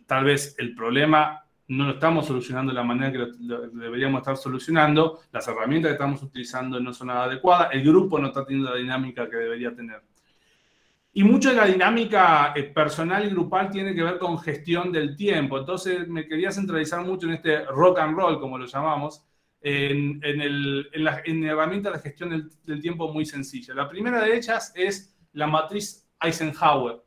[0.06, 3.26] tal vez el problema no lo estamos solucionando de la manera que
[3.74, 8.28] deberíamos estar solucionando, las herramientas que estamos utilizando no son nada adecuadas, el grupo no
[8.28, 10.02] está teniendo la dinámica que debería tener.
[11.18, 15.16] Y mucho de la dinámica eh, personal y grupal tiene que ver con gestión del
[15.16, 15.58] tiempo.
[15.58, 19.26] Entonces me quería centralizar mucho en este rock and roll, como lo llamamos,
[19.60, 23.74] en, el, en la herramienta de gestión del, del, tiempo muy sencilla.
[23.74, 26.98] La primera de ellas es la matriz Eisenhower,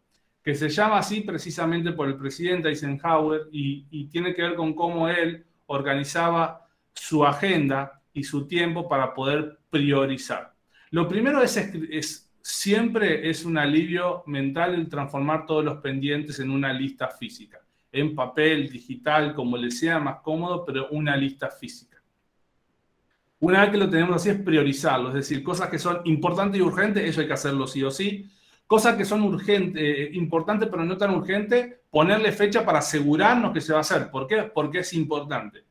[0.43, 4.75] que se llama así precisamente por el presidente Eisenhower y, y tiene que ver con
[4.75, 10.53] cómo él organizaba su agenda y su tiempo para poder priorizar.
[10.91, 16.73] Lo primero es siempre es un alivio mental el transformar todos los pendientes en una
[16.73, 17.61] lista física,
[17.93, 21.91] en papel, digital, como le sea más cómodo, pero una lista física.
[23.41, 26.63] Una vez que lo tenemos así es priorizarlo, es decir, cosas que son importantes y
[26.63, 28.27] urgentes, eso hay que hacerlo sí o sí.
[28.67, 33.63] Cosas que son urgentes, eh, importantes pero no tan urgentes, ponerle fecha para asegurarnos que
[33.63, 34.11] se va a hacer.
[34.11, 34.43] ¿Por qué?
[34.43, 35.65] Porque es importante.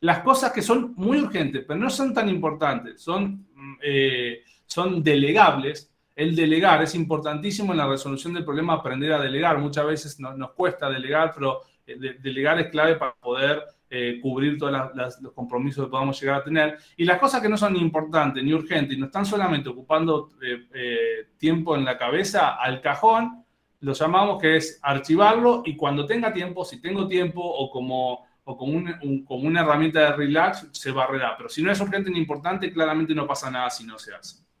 [0.00, 5.02] Las cosas que son muy urgentes pero no son tan importantes, son, mm, eh, son
[5.02, 5.91] delegables,
[6.22, 9.58] el delegar es importantísimo en la resolución del problema, aprender a delegar.
[9.58, 14.72] Muchas veces nos cuesta delegar, pero eh, delegar es clave para poder eh, cubrir todos
[15.20, 16.78] los compromisos que podamos llegar a tener.
[16.96, 20.30] Y las cosas que no son ni importantes ni urgentes y no están solamente ocupando
[20.40, 23.44] eh, tiempo en la cabeza, al cajón,
[23.80, 28.56] lo llamamos que es archivarlo y cuando tenga tiempo, si tengo tiempo o como, o
[28.56, 28.84] como,
[29.26, 31.36] como una herramienta de relax, se barrerá.
[31.36, 34.51] Pero si no es urgente ni importante, claramente no pasa nada si no se hace.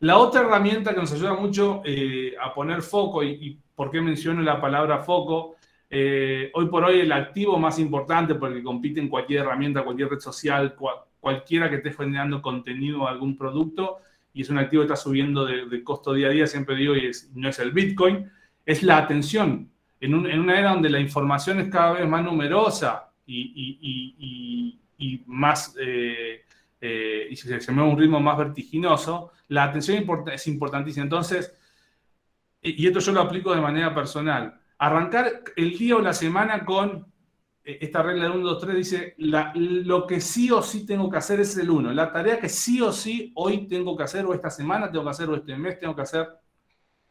[0.00, 4.42] La otra herramienta que nos ayuda mucho eh, a poner foco, y, por qué menciono
[4.42, 5.56] la palabra foco,
[5.88, 10.18] eh, hoy por hoy el activo más importante porque compite en cualquier herramienta, cualquier red
[10.18, 10.74] social,
[11.20, 13.98] cualquiera que esté generando contenido a algún producto,
[14.34, 17.10] y es un activo que está subiendo de, costo día a día, siempre digo, y
[17.34, 18.30] no es el Bitcoin,
[18.66, 19.70] es la atención.
[19.98, 24.78] En, una era donde la información es cada vez más numerosa y,
[25.26, 25.74] más...
[25.80, 26.42] Eh,
[26.80, 31.04] eh, y se, se mueve a un ritmo más vertiginoso, la atención es importantísima.
[31.04, 31.54] Entonces,
[32.62, 37.06] y esto yo lo aplico de manera personal, arrancar el día o la semana con
[37.64, 41.18] eh, esta regla de 1, 2, 3 dice, lo que sí o sí tengo que
[41.18, 41.92] hacer es el 1.
[41.92, 45.10] La tarea que sí o sí hoy tengo que hacer, o esta semana tengo que
[45.10, 46.28] hacer, o este mes tengo que hacer.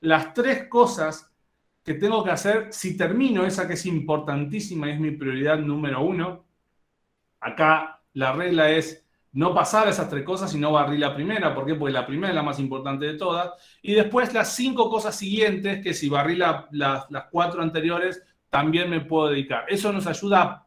[0.01, 1.31] Las tres cosas
[1.83, 6.01] que tengo que hacer, si termino esa que es importantísima y es mi prioridad número
[6.01, 6.45] uno,
[7.39, 9.04] acá la regla es
[9.35, 11.53] no pasar esas tres cosas, sino barrí la primera.
[11.53, 11.75] ¿Por qué?
[11.75, 13.51] Porque la primera es la más importante de todas.
[13.81, 19.27] Y después las cinco cosas siguientes, que si barrí las cuatro anteriores, también me puedo
[19.27, 19.65] dedicar.
[19.67, 20.65] Eso nos ayuda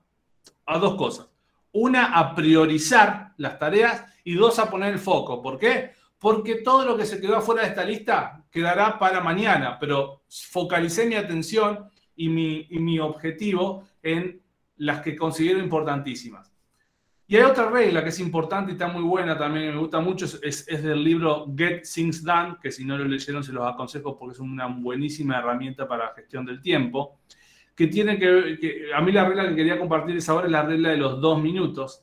[0.66, 1.30] a, dos cosas.
[1.72, 5.40] Una, a priorizar las tareas y dos, a poner el foco.
[5.40, 5.92] ¿Por qué?
[6.18, 11.06] Porque todo lo que se quedó afuera de esta lista quedará para mañana, pero focalicé
[11.06, 14.42] mi atención y mi, y mi objetivo en
[14.76, 16.47] las que considero importantísimas.
[17.30, 20.24] Y hay otra regla que es importante y está muy buena también, me gusta mucho,
[20.24, 24.32] es, del libro Get Things Done, que si no lo leyeron se los aconsejo porque
[24.32, 27.18] es una buenísima herramienta para la gestión del tiempo,
[27.74, 30.96] que tiene que, a mí la regla que quería compartir es ahora la regla de
[30.96, 32.02] los dos minutos.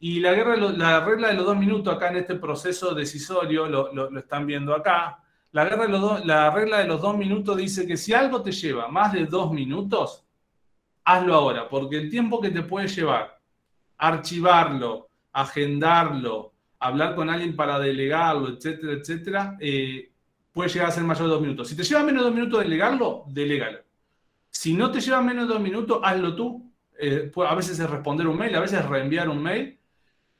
[0.00, 3.94] Y la, guerra, la regla de los dos minutos acá en este proceso decisorio, lo,
[3.94, 7.86] lo, están viendo acá, la, guerra de los la regla de los dos minutos dice
[7.86, 10.26] que si algo te lleva más de dos minutos,
[11.04, 13.35] hazlo ahora, porque el tiempo que te puede llevar
[13.98, 20.10] archivarlo, agendarlo, hablar con alguien para delegarlo, etcétera, etcétera, eh,
[20.52, 21.68] puede llegar a ser mayor de dos minutos.
[21.68, 23.78] Si te lleva menos de dos minutos delegarlo, delégalo.
[24.50, 26.72] Si no te lleva menos de dos minutos, hazlo tú.
[26.98, 29.78] Eh, a veces es responder un mail, a veces es reenviar un mail,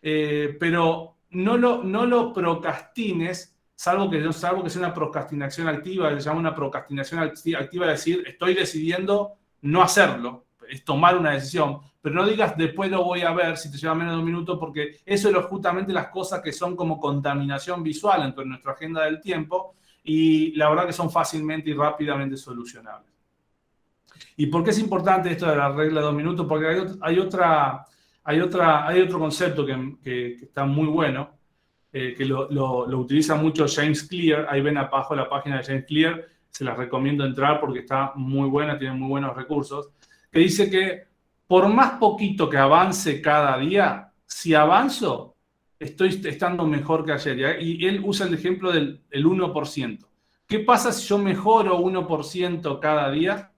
[0.00, 6.40] eh, pero no lo, no lo procrastines, salvo que, sea una procrastinación activa, se llama
[6.40, 12.56] una procrastinación activa, decir, estoy decidiendo no hacerlo, es tomar una decisión, pero no digas
[12.56, 15.44] después lo voy a ver si te lleva menos de un minuto, porque eso es
[15.46, 20.68] justamente las cosas que son como contaminación visual entre nuestra agenda del tiempo y la
[20.68, 23.10] verdad que son fácilmente y rápidamente solucionables.
[24.36, 26.46] ¿Y por qué es importante esto de la regla de dos minutos?
[26.46, 27.84] Porque hay, otra,
[28.22, 31.30] hay, otra, hay otro concepto que, está muy bueno,
[31.92, 34.46] eh, que lo, lo, utiliza mucho James Clear.
[34.48, 36.24] Ahí ven abajo la página de James Clear.
[36.50, 39.88] Se las recomiendo entrar porque está muy buena, tiene muy buenos recursos.
[40.30, 41.15] Que dice que
[41.46, 45.36] por más poquito que avance cada día, si avanzo,
[45.78, 47.62] estoy estando mejor que ayer.
[47.62, 50.06] Y él usa el ejemplo del 1%.
[50.46, 53.52] ¿Qué pasa si yo mejoro 1% cada día?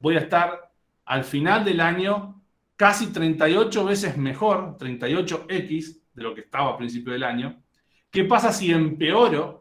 [0.00, 0.72] Voy a estar
[1.04, 2.42] al final del año
[2.76, 7.62] casi 38 veces mejor, 38x de lo que estaba a principio del año.
[8.10, 9.59] ¿Qué pasa si empeoro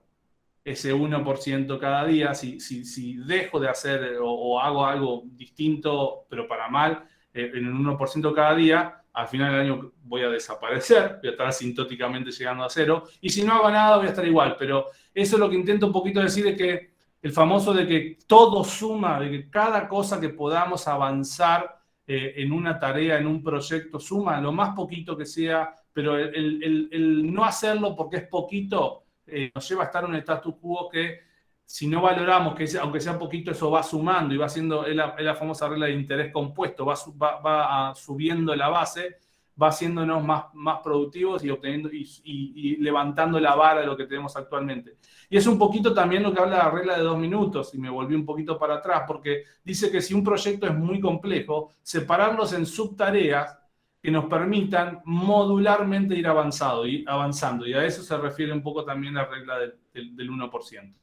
[0.64, 2.34] ese 1% cada día?
[2.34, 7.98] Si, si, dejo de hacer o, hago algo distinto, pero para mal, eh, en un
[7.98, 12.64] 1% cada día, al final del año voy a desaparecer, voy a estar asintóticamente llegando
[12.64, 15.50] a cero, y si no hago nada voy a estar igual, pero eso es lo
[15.50, 16.90] que intento un poquito decir, es que
[17.22, 22.52] el famoso de que todo suma, de que cada cosa que podamos avanzar eh, en
[22.52, 27.96] una tarea, en un proyecto, suma, lo más poquito que sea, pero el, no hacerlo
[27.96, 31.30] porque es poquito eh, nos lleva a estar en un status quo que
[31.70, 35.36] si no valoramos que aunque sea poquito, eso va sumando y va haciendo, es la,
[35.36, 36.96] famosa regla de interés compuesto, va,
[37.40, 39.18] va, subiendo la base,
[39.62, 44.36] va haciéndonos más, más productivos y, obteniendo, y, levantando la vara de lo que tenemos
[44.36, 44.98] actualmente.
[45.30, 47.92] Y es un poquito también lo que habla la regla de dos minutos, y me
[47.92, 52.52] volví un poquito para atrás, porque dice que si un proyecto es muy complejo, separarlos
[52.54, 53.60] en subtareas
[54.02, 57.68] que nos permitan modularmente ir avanzado, y avanzando.
[57.68, 60.94] Y a eso se refiere un poco también la regla del, del 1%.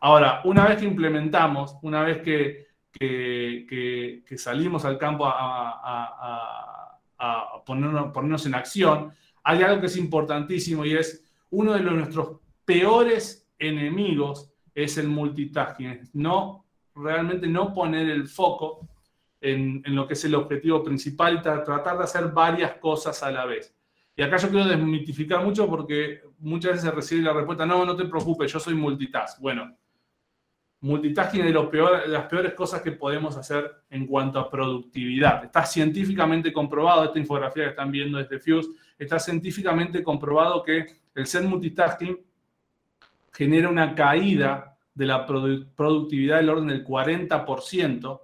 [0.00, 2.68] Ahora, una vez que implementamos, una vez que,
[4.36, 6.98] salimos al campo a,
[7.64, 14.52] ponernos, en acción, hay algo que es importantísimo y es uno de nuestros peores enemigos
[14.74, 16.10] es el multitasking.
[16.12, 18.86] No, realmente no poner el foco
[19.40, 23.74] en, lo que es el objetivo principal tratar de hacer varias cosas a la vez.
[24.16, 27.94] Y acá yo quiero desmitificar mucho porque muchas veces se recibe la respuesta, no, no
[27.94, 29.40] te preocupes, yo soy multitask.
[29.40, 29.76] Bueno,
[30.80, 35.44] multitasking es de, de las peores cosas que podemos hacer en cuanto a productividad.
[35.44, 41.26] Está científicamente comprobado, esta infografía que están viendo desde Fuse, está científicamente comprobado que el
[41.26, 42.18] ser multitasking
[43.32, 48.20] genera una caída de la productividad del orden del 40%,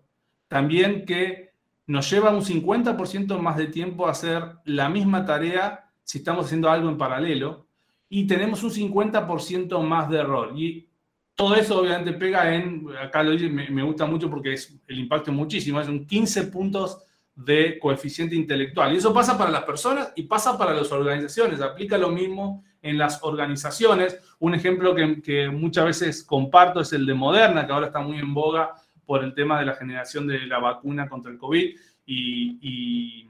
[0.55, 1.51] también que
[1.89, 6.71] nos lleva un 50% más de tiempo a hacer la misma tarea si estamos haciendo
[6.71, 7.67] algo en paralelo,
[8.09, 10.53] y tenemos un 50% más de error.
[10.55, 10.89] Y
[11.35, 15.33] todo eso obviamente pega en, acá lo dice, me, gusta mucho porque es, el impacto
[15.33, 17.03] es muchísimo, es un 15 puntos
[17.35, 18.95] de coeficiente intelectual.
[18.95, 21.61] Y eso pasa para las personas y pasa para las organizaciones.
[21.61, 24.21] Aplica lo mismo en las organizaciones.
[24.39, 28.33] Un ejemplo que, muchas veces comparto es el de Moderna, que ahora está muy en
[28.33, 28.73] boga
[29.07, 33.29] por el tema de la generación de la vacuna contra el COVID y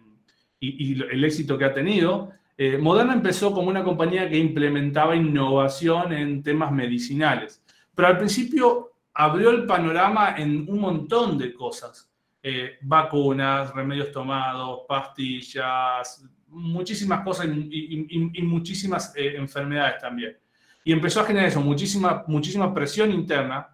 [0.60, 2.32] el éxito que ha tenido.
[2.56, 7.62] Eh, Moderna empezó como una compañía que implementaba innovación en temas medicinales,
[7.94, 12.10] pero al principio abrió el panorama en un montón de cosas.
[12.42, 20.36] Eh, vacunas, remedios tomados, pastillas, muchísimas cosas y, muchísimas eh, enfermedades también.
[20.84, 23.73] Y empezó a generar eso, muchísima, muchísima presión interna,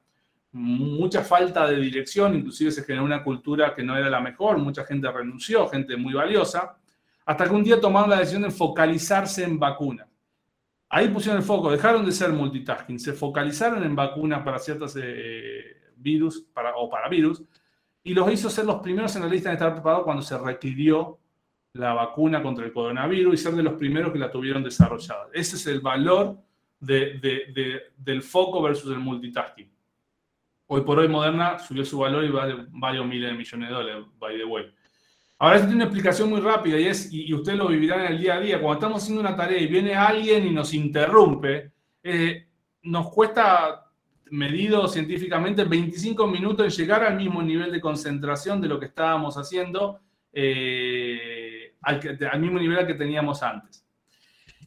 [0.52, 4.84] mucha falta de dirección, inclusive se generó una cultura que no era la mejor, mucha
[4.84, 6.76] gente renunció, gente muy valiosa.
[7.24, 10.08] Hasta que un día tomaron la decisión de focalizarse en vacunas.
[10.88, 15.92] Ahí pusieron el foco, dejaron de ser multitasking, se focalizaron en vacunas para ciertos eh,
[15.96, 17.42] virus para, o para virus
[18.02, 21.18] y los hizo ser los primeros en la lista de estar preparados cuando se requirió
[21.74, 25.28] la vacuna contra el coronavirus y ser de los primeros que la tuvieron desarrollada.
[25.32, 26.38] Ese es el valor
[26.80, 29.70] del foco versus el multitasking.
[30.72, 34.04] Hoy por hoy Moderna subió su valor y vale varios miles de millones de dólares,
[34.20, 34.72] by the way.
[35.40, 38.20] Ahora, esto tiene una explicación muy rápida y, es, y, usted lo vivirá en el
[38.20, 38.60] día a día.
[38.60, 41.72] Cuando estamos haciendo una tarea y viene alguien y nos interrumpe,
[42.04, 42.46] eh,
[42.84, 43.84] nos cuesta,
[44.30, 49.36] medido científicamente, 25 minutos en llegar al mismo nivel de concentración de lo que estábamos
[49.36, 49.98] haciendo,
[50.32, 53.84] eh, al, mismo nivel al que teníamos antes.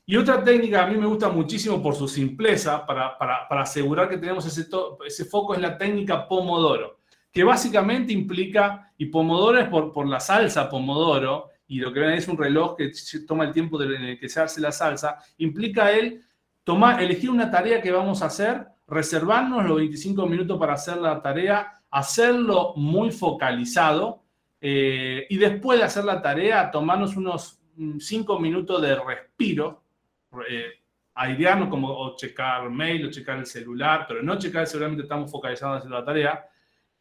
[0.05, 3.15] Y otra técnica a mí me gusta muchísimo por su simpleza, para,
[3.49, 6.99] asegurar que tenemos ese, foco, es la técnica Pomodoro
[7.33, 12.11] que básicamente implica, y Pomodoro es por, por la salsa Pomodoro, y lo que ven
[12.11, 12.91] es un reloj que
[13.27, 16.21] toma el tiempo en el que se hace la salsa, implica él
[16.63, 21.23] tomar, elegir una tarea que vamos a hacer, reservarnos los 25 minutos para hacer la
[21.23, 24.21] tarea, hacerlo muy focalizado,
[24.61, 27.59] eh, y después de hacer la tarea, tomarnos unos
[27.99, 29.82] 5 minutos de respiro,
[30.49, 30.71] eh,
[31.15, 35.85] airearnos como o checar mail o checar el celular, pero no checar celular estamos focalizados
[35.85, 36.45] en la tarea,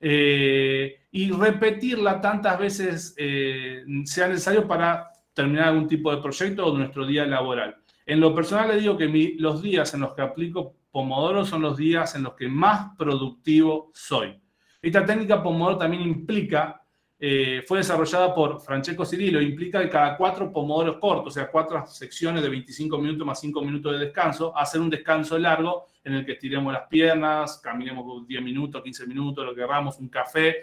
[0.05, 6.76] eh, y repetirla tantas veces eh, sea necesario para terminar algún tipo de proyecto o
[6.76, 7.76] nuestro día laboral.
[8.05, 11.76] En lo personal le digo que los días en los que aplico Pomodoro son los
[11.76, 14.39] días en los que más productivo soy.
[14.83, 16.82] Esta técnica Pomodoro también implica
[17.25, 19.41] eh, fue desarrollada por Francesco Cirillo.
[19.41, 23.62] Implica que cada cuatro pomodoros cortos, o sea, cuatro secciones de 25 minutos más 5
[23.62, 28.43] minutos de descanso, hacer un descanso largo en el que estiremos las piernas, caminemos 10
[28.43, 30.62] minutos, 15 minutos, lo que queramos, un café,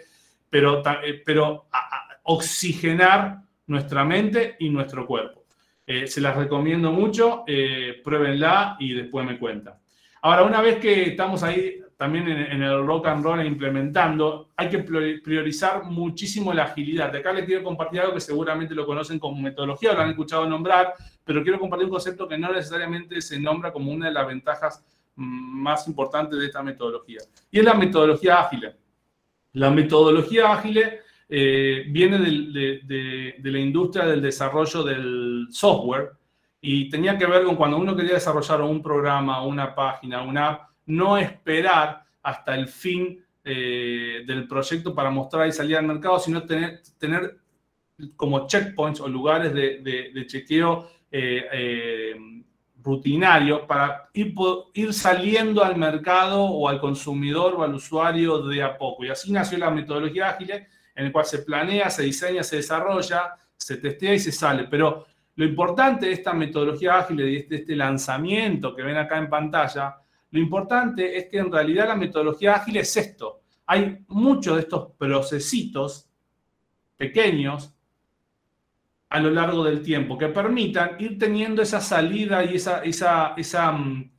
[0.50, 1.64] pero, eh, pero
[2.24, 5.44] oxigenar nuestra mente y nuestro cuerpo.
[5.86, 7.42] Eh, se las recomiendo mucho,
[8.04, 9.76] pruébenla y después me cuentan.
[10.20, 14.78] Ahora, una vez que estamos ahí también en, el rock and roll implementando, hay que
[14.78, 17.12] priorizar muchísimo la agilidad.
[17.12, 20.46] De acá les quiero compartir algo que seguramente lo conocen como metodología, lo han escuchado
[20.46, 24.26] nombrar, pero quiero compartir un concepto que no necesariamente se nombra como una de las
[24.26, 24.82] ventajas
[25.14, 27.18] mm, más importantes de esta metodología.
[27.50, 28.72] Y es la metodología ágil.
[29.52, 30.82] La metodología ágil
[31.28, 36.12] eh, viene de, de la industria del desarrollo del software
[36.62, 40.69] y tenía que ver con cuando uno quería desarrollar un programa, una página, una app,
[40.86, 46.42] no esperar hasta el fin eh, del proyecto para mostrar y salir al mercado, sino
[46.42, 47.38] tener, tener
[48.16, 52.16] como checkpoints o lugares de, chequeo eh, eh,
[52.82, 54.34] rutinario para ir,
[54.74, 59.04] ir, saliendo al mercado o al consumidor o al usuario de a poco.
[59.04, 63.36] Y así nació la metodología ágil, en el cual se planea, se diseña, se desarrolla,
[63.56, 64.64] se testea y se sale.
[64.64, 65.06] Pero
[65.36, 69.96] lo importante de esta metodología ágil, y de este lanzamiento que ven acá en pantalla,
[70.30, 73.40] lo importante es que en realidad la metodología ágil es esto.
[73.66, 76.08] Hay muchos de estos procesitos
[76.96, 77.74] pequeños
[79.08, 83.72] a lo largo del tiempo que permitan ir teniendo esa salida y esa, esa, esa,
[83.72, 84.10] mm,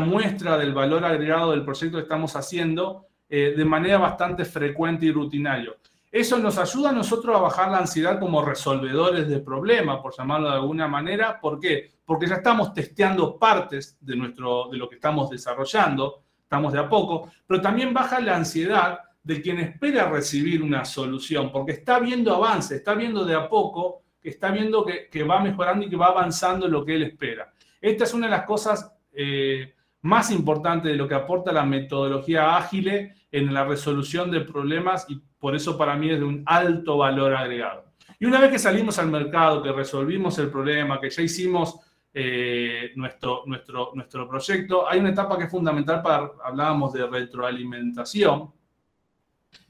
[0.00, 5.12] muestra del valor agregado del proyecto que estamos haciendo eh, de manera bastante frecuente y
[5.12, 5.76] rutinario.
[6.14, 10.48] Eso nos ayuda a nosotros a bajar la ansiedad como resolvedores de problemas, por llamarlo
[10.48, 11.40] de alguna manera.
[11.40, 11.90] ¿Por qué?
[12.04, 16.88] Porque ya estamos testeando partes de, nuestro, de lo que estamos desarrollando, estamos de a
[16.88, 22.32] poco, pero también baja la ansiedad de quien espera recibir una solución, porque está viendo
[22.32, 26.68] avance, está viendo de a poco, está viendo que, va mejorando y que va avanzando
[26.68, 27.52] lo que él espera.
[27.80, 32.56] Esta es una de las cosas eh, más importantes de lo que aporta la metodología
[32.56, 36.96] ágil en la resolución de problemas y por eso para mí es de un alto
[36.96, 37.84] valor agregado.
[38.18, 41.80] Y una vez que salimos al mercado, que resolvimos el problema, que ya hicimos
[42.14, 48.54] eh, nuestro, nuestro, nuestro proyecto, hay una etapa que es fundamental para, hablábamos de retroalimentación,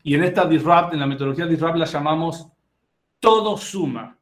[0.05, 2.47] y en esta Disrupt, en la metodología Disrupt la llamamos
[3.18, 4.16] todo suma.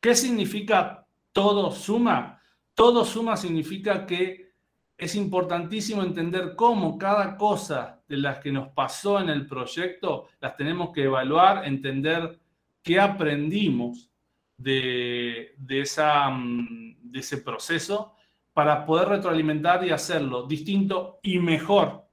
[0.00, 2.40] ¿Qué significa todo suma?
[2.72, 4.54] Todo suma significa que
[4.96, 10.56] es importantísimo entender cómo cada cosa de las que nos pasó en el proyecto las
[10.56, 12.38] tenemos que evaluar, entender
[12.82, 14.10] qué aprendimos
[14.56, 18.14] de, esa, mm, de ese proceso
[18.52, 22.04] para poder retroalimentar y hacerlo distinto y mejor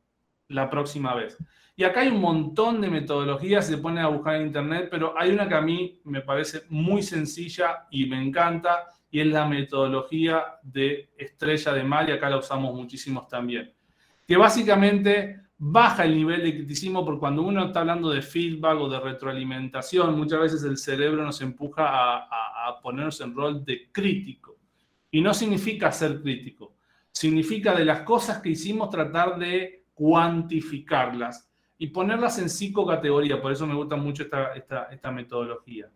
[0.47, 1.37] la próxima vez.
[1.75, 5.31] Y acá hay un montón de metodologías, se pone a buscar en internet, pero hay
[5.31, 10.43] una que a mí me parece muy sencilla y me encanta, y es la metodología
[10.61, 13.73] de estrella de mar, y acá la usamos muchísimos también.
[14.27, 18.89] Que básicamente baja el nivel de criticismo porque cuando uno está hablando de feedback o
[18.89, 24.57] de retroalimentación, muchas veces el cerebro nos empuja a, a ponernos en rol de crítico.
[25.11, 26.73] Y no significa ser crítico,
[27.11, 31.47] significa de las cosas que hicimos tratar de cuantificarlas
[31.77, 33.39] y ponerlas en cinco categorías.
[33.39, 35.91] Por eso me gusta mucho esta, esta, esta metodología.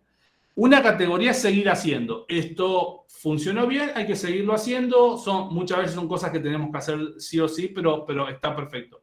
[0.54, 2.26] Una categoría es seguir haciendo.
[2.28, 5.18] Esto funcionó bien, hay que seguirlo haciendo.
[5.18, 8.56] Son, muchas veces son cosas que tenemos que hacer sí o sí, pero, pero está
[8.56, 9.02] perfecto.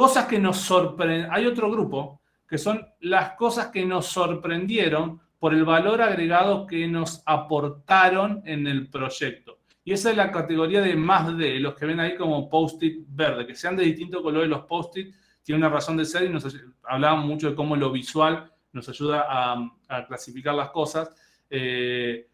[0.00, 1.28] Cosas que nos sorprenden.
[1.30, 6.88] Hay otro grupo que son las cosas que nos sorprendieron por el valor agregado que
[6.88, 9.58] nos aportaron en el proyecto.
[9.84, 13.46] Y esa es la categoría de más de, los que ven ahí como post-it verde,
[13.46, 16.46] que sean de distinto color los post-it, tiene una razón de ser y nos
[16.84, 21.14] hablábamos mucho de cómo lo visual nos ayuda a, clasificar las cosas.
[21.50, 22.29] Eh,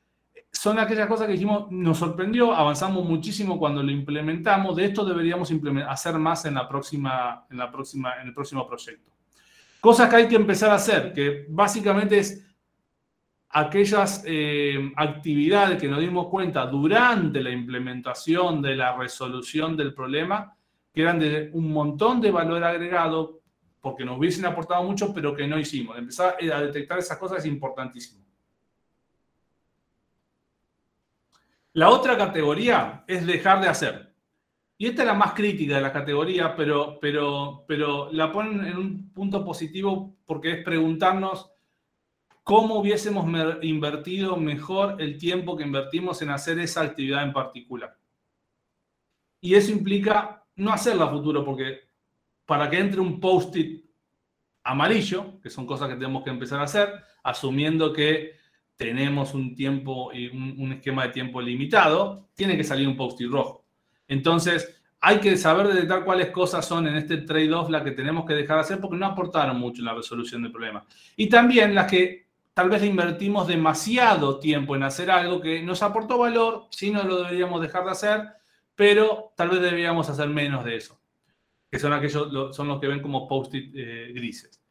[0.57, 5.53] son aquellas cosas que dijimos, nos sorprendió, avanzamos muchísimo cuando lo implementamos, de esto deberíamos
[5.87, 9.13] hacer más en, la próxima, en, la próxima, en el próximo proyecto.
[9.81, 12.43] Cosas que hay que empezar a hacer, que básicamente es
[13.51, 20.57] aquellas eh, actividades que nos dimos cuenta durante la implementación de la resolución del problema,
[20.93, 23.41] que eran de un montón de valor agregado,
[23.81, 25.99] porque nos hubiesen aportado mucho, pero que no hicimos.
[25.99, 28.26] Empezar a detectar esas cosas es importantísimo.
[31.77, 34.15] La otra categoría es dejar de hacer.
[34.79, 38.79] Y esta es la más crítica de la categoría, pero, pero, pero la ponen en
[38.79, 41.53] un punto positivo porque es preguntarnos
[42.43, 43.27] cómo hubiésemos
[43.61, 47.95] invertido mejor el tiempo que invertimos en hacer esa actividad en particular.
[49.43, 51.91] Y eso implica no hacerla a futuro, porque
[52.47, 53.85] para que entre un post-it
[54.65, 56.89] amarillo, que son cosas que tenemos que empezar a hacer,
[57.23, 58.46] asumiendo que
[58.77, 63.65] tenemos un tiempo y un, esquema de tiempo limitado, tiene que salir un post-it rojo.
[64.07, 68.35] Entonces, hay que saber detectar cuáles cosas son en este trade-off las que tenemos que
[68.35, 70.85] dejar de hacer porque no aportaron mucho en la resolución del problema.
[71.17, 76.19] Y también las que tal vez invertimos demasiado tiempo en hacer algo que nos aportó
[76.19, 78.23] valor, si no lo deberíamos dejar de hacer,
[78.75, 81.01] pero tal vez deberíamos hacer menos de eso,
[81.71, 84.63] que son aquellos, son los que ven como post-it eh, grises.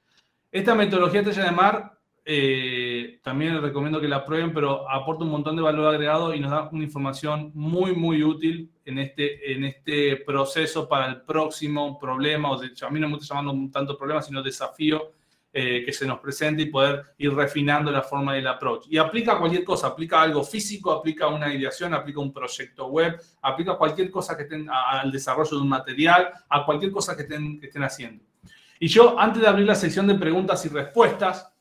[0.51, 1.94] Esta metodología de llamar
[2.27, 6.39] eh, también les recomiendo que la prueben, pero aporta un montón de valor agregado y
[6.39, 11.99] nos da una información muy, muy útil en este, en este proceso para el próximo
[11.99, 15.11] problema, o de hecho, a mí no me gusta llamando tanto problema, sino desafío
[15.53, 18.87] eh, que se nos presente y poder ir refinando la forma del approach.
[18.89, 23.77] Y aplica cualquier cosa, aplica algo físico, aplica una ideación, aplica un proyecto web, aplica
[23.77, 27.67] cualquier cosa que estén al desarrollo de un material, a cualquier cosa que estén, que
[27.67, 28.23] estén haciendo.
[28.79, 31.54] Y yo, antes de abrir la sección de preguntas y respuestas,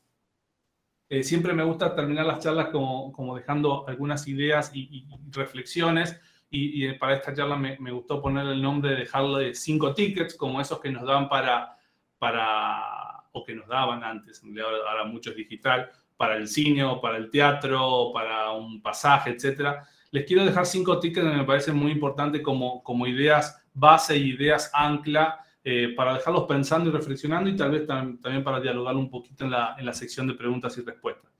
[1.09, 6.19] eh, siempre me gusta terminar las charlas como, dejando algunas ideas y, reflexiones.
[6.49, 10.79] Y, para esta charla me, gustó poner el nombre de dejarle cinco tickets, como esos
[10.79, 11.77] que nos dan para,
[12.17, 17.01] para o que nos daban antes, ahora, ahora mucho es digital, para el cine o
[17.01, 19.85] para el teatro, para un pasaje, etcétera.
[20.11, 24.71] Les quiero dejar cinco tickets que me parecen muy importantes como, como ideas base ideas
[24.73, 29.45] ancla eh, para dejarlos pensando y reflexionando y tal vez también para dialogar un poquito
[29.45, 31.31] en la, sección de preguntas y respuestas.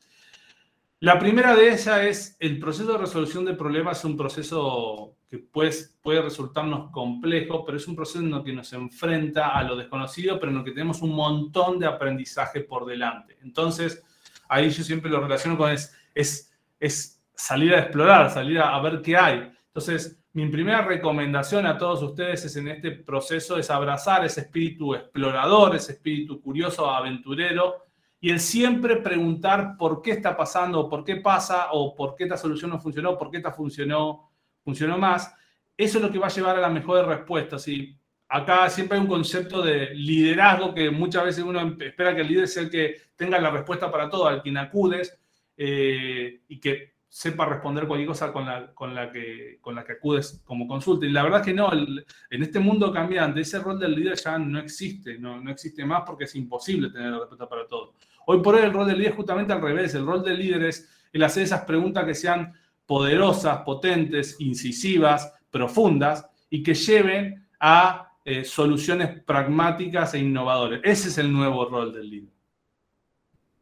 [1.01, 5.37] La primera de ellas es el proceso de resolución de problemas es un proceso que
[5.37, 9.75] pues, puede resultarnos complejo, pero es un proceso en el que nos enfrenta a lo
[9.75, 13.37] desconocido, pero en el que tenemos un montón de aprendizaje por delante.
[13.43, 14.03] Entonces,
[14.49, 18.81] ahí yo siempre lo relaciono con es, es, es salir a explorar, salir a, a
[18.81, 19.51] ver qué hay.
[19.67, 24.93] Entonces, mi primera recomendación a todos ustedes es en este proceso es abrazar ese espíritu
[24.93, 27.85] explorador, ese espíritu curioso, aventurero,
[28.19, 32.35] y el siempre preguntar por qué está pasando, por qué pasa, o por qué esta
[32.35, 34.29] solución no funcionó, por qué esta funcionó,
[34.61, 35.33] funcionó más.
[35.77, 37.57] Eso es lo que va a llevar a la mejor respuesta.
[37.57, 37.97] ¿sí?
[38.27, 42.49] Acá siempre hay un concepto de liderazgo que muchas veces uno espera que el líder
[42.49, 45.17] sea el que tenga la respuesta para todo, al quien acudes,
[45.55, 49.93] eh, y que sepa responder cualquier cosa con la, con la, que, con la que
[49.93, 51.05] acudes como consulta.
[51.05, 54.37] Y la verdad es que no, en este mundo cambiante, ese rol del líder ya
[54.37, 57.93] no existe, no, no existe más porque es imposible tener la respuesta para todo.
[58.25, 60.63] Hoy por hoy el rol del líder es justamente al revés, el rol del líder
[60.63, 62.51] es el hacer esas preguntas que sean
[62.85, 70.81] poderosas, potentes, incisivas, profundas y que lleven a eh, soluciones pragmáticas e innovadoras.
[70.83, 72.33] Ese es el nuevo rol del líder.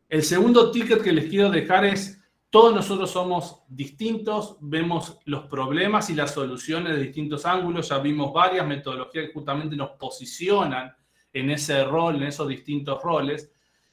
[0.10, 2.23] El segundo ticket que les quiero dejar es
[2.54, 8.32] todos nosotros somos distintos, vemos los problemas y las soluciones de distintos ángulos, ya vimos
[8.32, 10.96] varias metodologías que justamente nos posicionan
[11.34, 13.52] en ese rol, en esos distintos roles.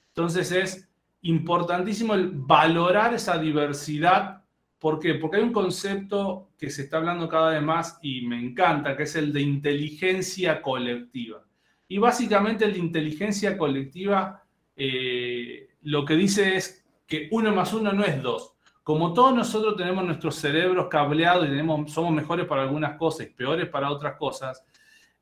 [0.08, 0.90] Entonces es
[1.22, 4.44] importantísimo valorar esa diversidad.
[4.78, 5.14] ¿Por qué?
[5.14, 9.04] Porque hay un concepto que se está hablando cada vez más y me encanta, que
[9.04, 11.42] es el de inteligencia colectiva.
[11.88, 14.44] Y básicamente de inteligencia colectiva
[14.76, 16.80] eh, lo que dice es
[17.10, 18.49] que uno más uno no es dos.
[18.82, 23.30] Como todos nosotros tenemos nuestros cerebros cableados y tenemos, somos mejores para algunas cosas y
[23.30, 24.64] peores para otras cosas,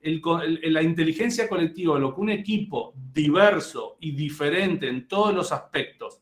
[0.01, 6.21] la inteligencia colectiva, lo que un equipo diverso y diferente en todos los aspectos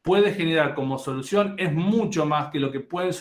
[0.00, 3.12] puede generar como solución es mucho más que lo que pueden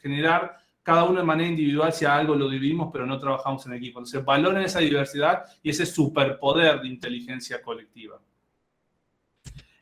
[0.00, 4.00] generar cada uno de manera individual si algo lo dividimos pero no trabajamos en equipo.
[4.00, 8.20] Entonces valoren esa diversidad y ese superpoder de inteligencia colectiva.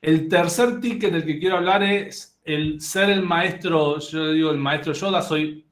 [0.03, 4.59] El tercer ticket del que quiero hablar es el ser el maestro, yo digo el
[4.59, 5.65] maestro Yoda, soy,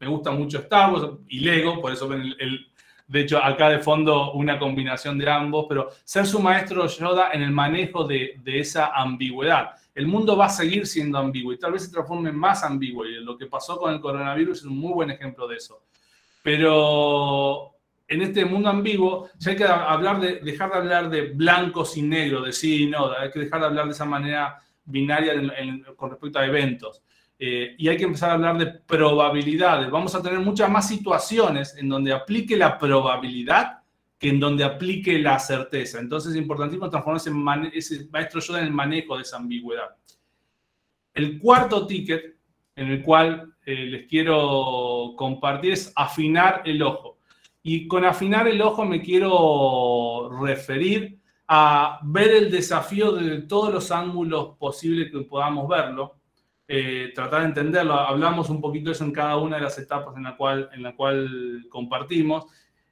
[0.00, 2.66] me gusta mucho Star Wars y Lego, por eso ven el,
[3.06, 7.42] de hecho acá de fondo una combinación de ambos, pero ser su maestro Yoda en
[7.42, 9.70] el manejo de, de esa ambigüedad.
[9.94, 13.22] El mundo va a seguir siendo ambiguo y tal vez se transforme más ambiguo y
[13.22, 15.82] lo que pasó con el coronavirus es un muy buen ejemplo de eso.
[16.42, 17.74] Pero
[18.08, 22.02] en este mundo ambiguo, ya hay que hablar de, dejar de hablar de blancos y
[22.02, 25.32] negros, de sí y no, hay que dejar de hablar de esa manera binaria
[25.96, 27.02] con respecto a eventos.
[27.38, 29.90] Eh, y hay que empezar a hablar de probabilidades.
[29.90, 33.78] Vamos a tener muchas más situaciones en donde aplique la probabilidad
[34.18, 35.98] que en donde aplique la certeza.
[35.98, 39.96] Entonces es importantísimo transformar ese, maestro yo en el manejo de esa ambigüedad.
[41.12, 42.36] El cuarto ticket
[42.76, 47.18] en el cual eh, les quiero compartir es afinar el ojo.
[47.62, 53.90] Y con afinar el ojo me quiero referir a ver el desafío de todos los
[53.90, 56.16] ángulos posibles que podamos verlo,
[56.66, 57.94] eh, tratar de entenderlo.
[57.94, 60.82] Hablamos un poquito de eso en cada una de las etapas en la cual, en
[60.82, 62.46] la cual compartimos.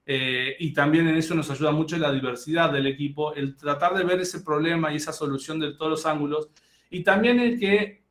[0.04, 4.04] eh, y también en eso nos ayuda mucho la diversidad del equipo, el tratar de
[4.04, 6.50] ver ese problema y esa solución de todos los ángulos,
[6.90, 8.02] y también el que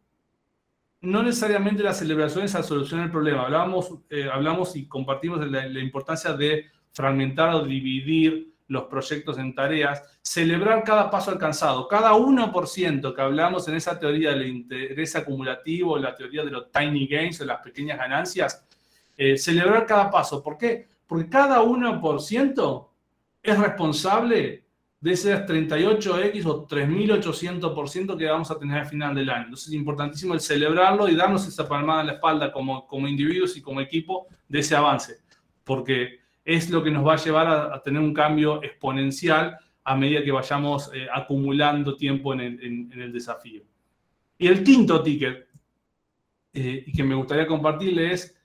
[1.01, 3.43] no necesariamente la celebración es la solución del problema.
[3.43, 10.01] Hablamos, eh, hablamos y compartimos la importancia de fragmentar o dividir los proyectos en tareas,
[10.21, 16.15] celebrar cada paso alcanzado, cada 1% que hablamos en esa teoría del interés acumulativo, la
[16.15, 18.65] teoría de los tiny gains o las pequeñas ganancias,
[19.17, 20.41] eh, celebrar cada paso.
[20.41, 20.87] ¿Por qué?
[21.05, 22.87] Porque cada 1%
[23.43, 24.63] es responsable
[25.01, 29.43] de ese 38X o 3.800% que vamos a tener al final del año.
[29.45, 33.57] Entonces es importantísimo el celebrarlo y darnos esa palmada en la espalda como, como individuos
[33.57, 35.17] y como equipo de ese avance,
[35.65, 40.23] porque es lo que nos va a llevar a, tener un cambio exponencial a medida
[40.23, 43.63] que vayamos eh, acumulando tiempo en el, desafío.
[44.37, 45.47] Y el quinto ticket,
[46.53, 48.35] eh, y que me gustaría compartirle es,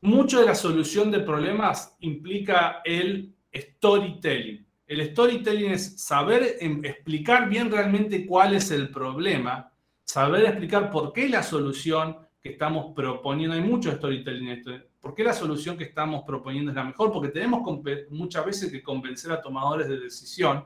[0.00, 4.64] mucho de la solución de problemas implica el storytelling.
[4.86, 9.72] El storytelling es saber em, explicar bien realmente cuál es el problema,
[10.04, 14.62] saber explicar por qué la solución que estamos proponiendo, hay mucho storytelling
[15.06, 17.12] ¿Por qué la solución que estamos proponiendo es la mejor?
[17.12, 17.62] Porque tenemos
[18.10, 20.64] muchas veces que convencer a tomadores de decisión.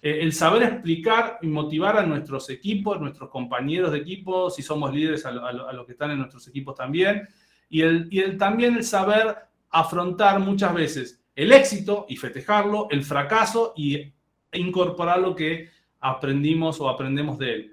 [0.00, 4.94] Eh, el saber explicar y motivar a nuestros equipos, nuestros compañeros de equipo, si somos
[4.94, 7.28] líderes a, los que están en nuestros equipos también.
[7.68, 9.36] Y, el, y el, también el saber
[9.68, 14.10] afrontar muchas veces el éxito y festejarlo, el fracaso y
[14.54, 15.68] incorporar lo que
[16.00, 17.72] aprendimos o aprendemos de él.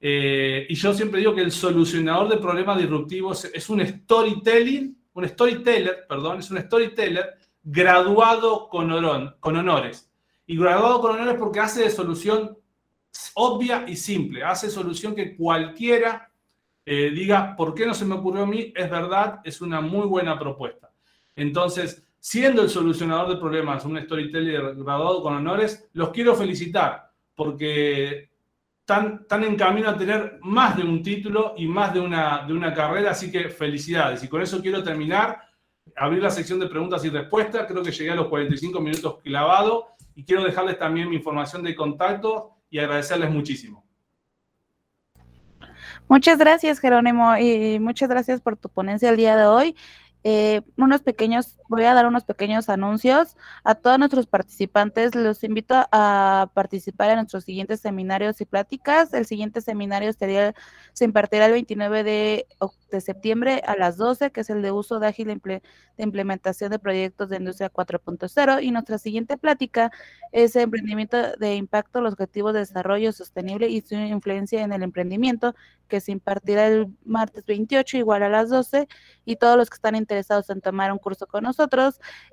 [0.00, 5.28] Eh, y yo siempre digo que el solucionador de problemas disruptivos es un storytelling un
[5.28, 10.10] storyteller, perdón, es un storyteller graduado con, honores.
[10.46, 12.56] Y graduado con honores porque hace de solución
[13.34, 16.30] obvia y simple, hace solución que cualquiera
[16.84, 18.72] eh, diga, ¿por qué no se me ocurrió a mí?
[18.74, 20.90] Es verdad, es una muy buena propuesta.
[21.36, 28.31] Entonces, siendo el solucionador de problemas un storyteller graduado con honores, los quiero felicitar porque
[28.86, 32.74] están, en camino a tener más de un título y más de una, de una
[32.74, 34.22] carrera, así que felicidades.
[34.24, 35.40] Y con eso quiero terminar,
[35.96, 37.66] abrir la sección de preguntas y respuestas.
[37.66, 41.74] Creo que llegué a los 45 minutos clavado y quiero dejarles también mi información de
[41.74, 43.84] contacto y agradecerles muchísimo.
[46.08, 49.76] Muchas gracias, Jerónimo, y muchas gracias por tu ponencia el día de hoy.
[50.24, 55.14] Eh, unos pequeños, voy a dar unos pequeños anuncios a todos nuestros participantes.
[55.14, 59.14] Los invito a participar en nuestros siguientes seminarios y pláticas.
[59.14, 60.54] El siguiente seminario sería,
[60.92, 62.46] se impartirá el 29 de,
[62.90, 65.62] de septiembre a las 12, que es el de uso de ágil de
[65.96, 68.62] implementación de proyectos de industria 4.0.
[68.62, 69.90] Y nuestra siguiente plática
[70.30, 75.54] es emprendimiento de impacto, los objetivos de desarrollo sostenible y su influencia en el emprendimiento,
[75.88, 78.88] que se impartirá el martes 28, igual a las 12.
[79.24, 81.61] Y todos los que están interesados en tomar un curso con nosotros,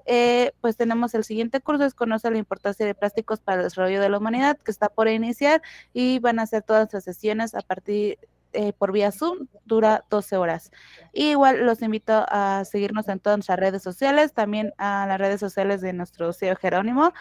[0.06, 4.02] eh, pues tenemos el siguiente curso, es Conoce la importancia de plásticos para el desarrollo
[4.02, 5.62] de la humanidad, que está por iniciar
[5.94, 8.20] y van a ser todas las sesiones a partir
[8.54, 10.72] eh, por vía Zoom, dura 12 horas.
[11.14, 15.82] igual los invito a seguirnos en todas nuestras redes sociales, también a las redes sociales
[15.82, 17.14] de nuestro CEO Jerónimo.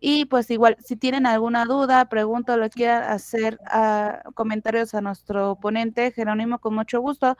[0.00, 5.56] Y pues igual, si tienen alguna duda, pregunta lo quieran hacer a, comentarios a nuestro
[5.56, 7.36] ponente Jerónimo, con mucho gusto,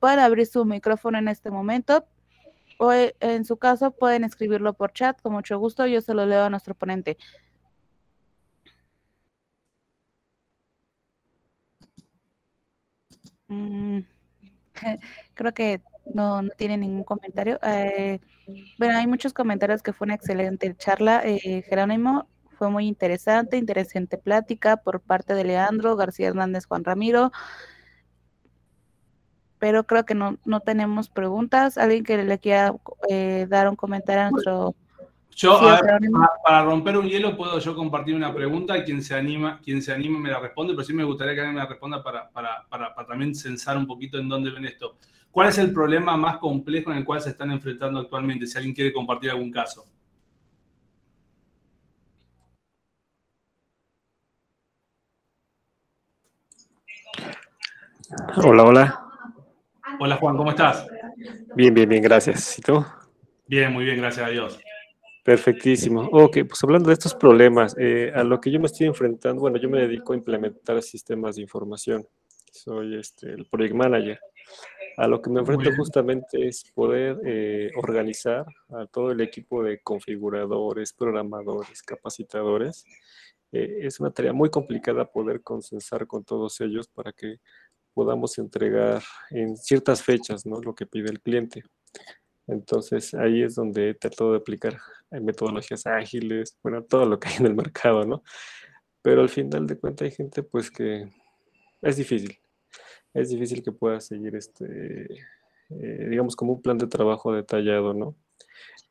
[0.00, 2.06] pueden abrir su micrófono en este momento
[2.78, 6.26] o eh, en su caso pueden escribirlo por chat, con mucho gusto, yo se lo
[6.26, 7.16] leo a nuestro ponente.
[13.48, 14.00] Mm,
[15.34, 15.82] creo que
[16.14, 17.58] no, no tiene ningún comentario.
[17.62, 18.20] Eh,
[18.78, 21.22] bueno, hay muchos comentarios que fue una excelente charla.
[21.24, 27.32] Eh, Jerónimo, fue muy interesante, interesante plática por parte de Leandro, García Hernández, Juan Ramiro
[29.64, 31.78] pero creo que no, no tenemos preguntas.
[31.78, 32.74] ¿Alguien que le quiera
[33.08, 34.74] eh, dar un comentario a nuestro...
[35.34, 35.58] Yo,
[36.44, 39.94] para, romper un hielo, puedo yo compartir una pregunta y quien se anima, quien se
[39.94, 42.66] anima me la responde, pero sí me gustaría que alguien me la responda para, para,
[42.68, 44.98] para, para también censar un poquito en dónde ven esto.
[45.30, 48.46] ¿Cuál es el problema más complejo en el cual se están enfrentando actualmente?
[48.46, 49.86] Si alguien quiere compartir algún caso.
[58.36, 59.03] Hola, hola.
[60.00, 60.86] Hola Juan, ¿cómo estás?
[61.54, 62.58] Bien, bien, bien, gracias.
[62.58, 62.84] ¿Y tú?
[63.46, 64.58] Bien, muy bien, gracias a Dios.
[65.22, 66.08] Perfectísimo.
[66.12, 69.56] Ok, pues hablando de estos problemas, eh, a lo que yo me estoy enfrentando, bueno,
[69.56, 72.06] yo me dedico a implementar sistemas de información.
[72.50, 74.20] Soy este, el project manager.
[74.96, 79.80] A lo que me enfrento justamente es poder eh, organizar a todo el equipo de
[79.80, 82.84] configuradores, programadores, capacitadores.
[83.50, 87.38] Eh, es una tarea muy complicada poder consensar con todos ellos para que
[87.94, 90.60] podamos entregar en ciertas fechas ¿no?
[90.60, 91.62] lo que pide el cliente.
[92.46, 94.76] Entonces ahí es donde trato de aplicar
[95.10, 98.22] metodologías ágiles, bueno, todo lo que hay en el mercado, ¿no?
[99.00, 101.08] Pero al final de cuentas hay gente pues que
[101.80, 102.38] es difícil,
[103.14, 105.06] es difícil que pueda seguir este,
[105.70, 108.16] eh, digamos, como un plan de trabajo detallado, ¿no?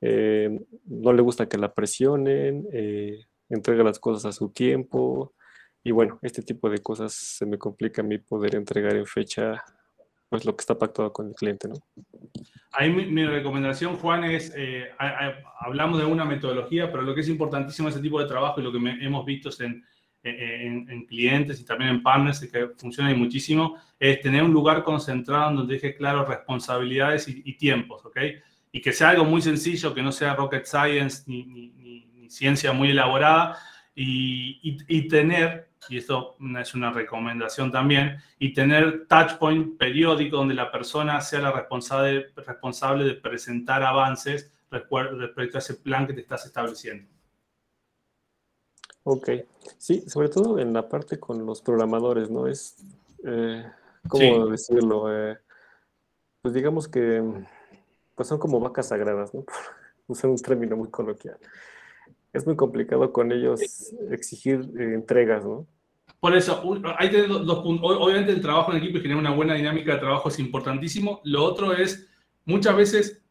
[0.01, 5.33] Eh, no le gusta que la presionen, eh, entrega las cosas a su tiempo,
[5.83, 9.63] y bueno, este tipo de cosas se me complica a mí poder entregar en fecha
[10.29, 11.75] pues lo que está pactado con el cliente, ¿no?
[12.71, 14.51] Ahí mi, recomendación, Juan, es,
[15.59, 18.71] hablamos de una metodología, pero lo que es importantísimo ese tipo de trabajo y lo
[18.71, 19.83] que hemos visto en,
[20.23, 25.49] en, clientes y también en partners y que funciona muchísimo, es tener un lugar concentrado
[25.49, 28.17] en donde deje claro responsabilidades y, tiempos, ¿ok?
[28.71, 32.89] Y que sea algo muy sencillo, que no sea rocket science ni, ni, ciencia muy
[32.89, 33.59] elaborada,
[33.93, 40.53] y, y, tener, y esto es una recomendación también, y tener touch point periódico donde
[40.53, 46.21] la persona sea la responsable, responsable de presentar avances respecto a ese plan que te
[46.21, 47.07] estás estableciendo.
[49.03, 49.29] Ok,
[49.77, 52.47] sí, sobre todo en la parte con los programadores, ¿no?
[52.47, 52.77] Es,
[53.25, 53.65] eh,
[54.07, 55.13] ¿cómo decirlo?
[55.13, 55.37] Eh,
[56.41, 57.21] pues digamos que
[58.15, 59.45] pues son como vacas sagradas, ¿no?
[60.07, 61.37] usar un término muy coloquial.
[62.33, 63.61] Es muy complicado con ellos
[64.11, 65.67] exigir eh, entregas, ¿no?
[66.19, 66.63] Por eso,
[66.97, 67.97] hay dos puntos.
[67.99, 71.21] Obviamente el trabajo en equipo y generar una buena dinámica de trabajo es importantísimo.
[71.25, 72.07] Lo otro es,
[72.45, 73.21] muchas veces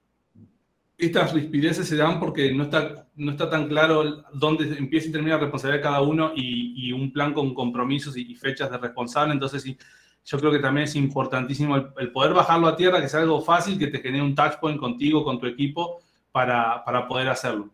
[0.99, 5.37] estas rispideces se dan porque no está, no está tan claro dónde empieza y termina
[5.37, 9.33] la responsabilidad de cada uno y, un plan con compromisos y, fechas de responsable.
[9.33, 9.77] Entonces, sí,
[10.25, 13.79] yo creo que también es importantísimo el, poder bajarlo a tierra, que sea algo fácil,
[13.79, 16.01] que te genere un touch point contigo, con tu equipo,
[16.31, 17.71] para, para poder hacerlo.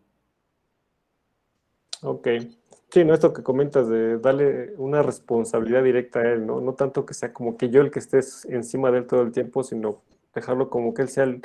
[2.01, 2.27] Ok.
[2.91, 6.59] Sí, no, esto que comentas de darle una responsabilidad directa a él, ¿no?
[6.59, 9.31] No tanto que sea como que yo el que estés encima de él todo el
[9.31, 10.01] tiempo, sino
[10.33, 11.41] dejarlo como que él sea el,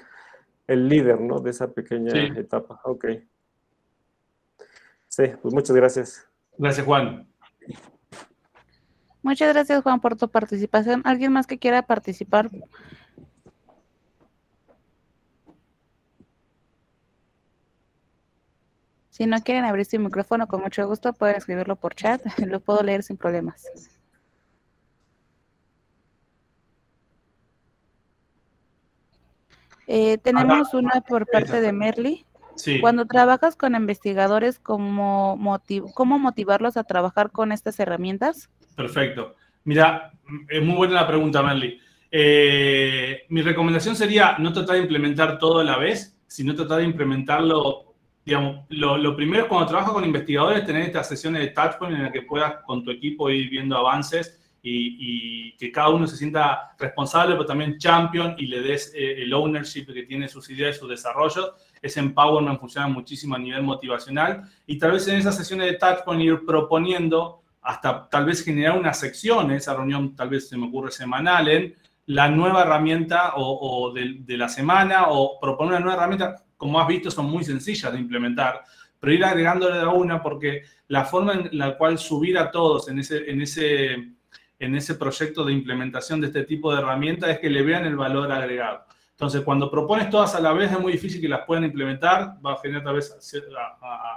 [0.67, 1.41] el líder, ¿no?
[1.41, 2.81] De esa pequeña etapa.
[2.85, 3.07] Ok.
[5.09, 6.27] Sí, pues muchas gracias.
[6.57, 7.29] Gracias, Juan.
[9.23, 11.03] Muchas gracias, Juan, por tu participación.
[11.05, 12.51] ¿Alguien más que quiera participar?
[19.15, 22.21] Si no quieren abrir su micrófono, con mucho gusto pueden escribirlo por chat.
[22.49, 23.65] Lo puedo leer sin problemas.
[29.87, 32.27] Eh, tenemos una por parte de Merly.
[32.81, 35.39] Cuando trabajas con investigadores, ¿cómo,
[35.95, 38.51] ¿cómo motivarlos a trabajar con estas herramientas?
[38.75, 39.37] Perfecto.
[39.63, 40.11] Mira,
[40.49, 41.79] es muy buena la pregunta, Merly.
[42.11, 46.85] Eh, mi recomendación sería no tratar de implementar todo a la vez, sino tratar de
[46.87, 47.94] implementarlo,
[48.25, 52.13] digamos, lo, primero es cuando trabajas con investigadores, tener estas sesiones de touchpoint en las
[52.13, 57.35] que puedas con tu equipo ir viendo avances y, que cada uno se sienta responsable,
[57.35, 60.89] pero también champion y le des eh, el ownership que tiene sus ideas y sus
[60.89, 61.53] desarrollos.
[61.81, 66.23] Ese empowerment funciona muchísimo a nivel motivacional y tal vez en esas sesiones de touchpoint
[66.23, 70.91] ir proponiendo hasta tal vez generar una sección, esa reunión tal vez se me ocurre
[70.91, 71.75] semanal, en
[72.07, 77.11] la nueva herramienta o, de, la semana o proponer una nueva herramienta, como has visto,
[77.11, 78.63] son muy sencillas de implementar,
[78.99, 82.99] pero ir agregándole a una porque la forma en la cual subir a todos en
[82.99, 84.15] ese, en ese
[84.59, 87.97] en ese proyecto de implementación de este tipo de herramientas es que le vean el
[87.97, 88.85] valor agregado.
[89.11, 92.55] Entonces, cuando propones todas a la vez, es muy difícil que las puedan implementar, va
[92.55, 93.17] a generar tal vez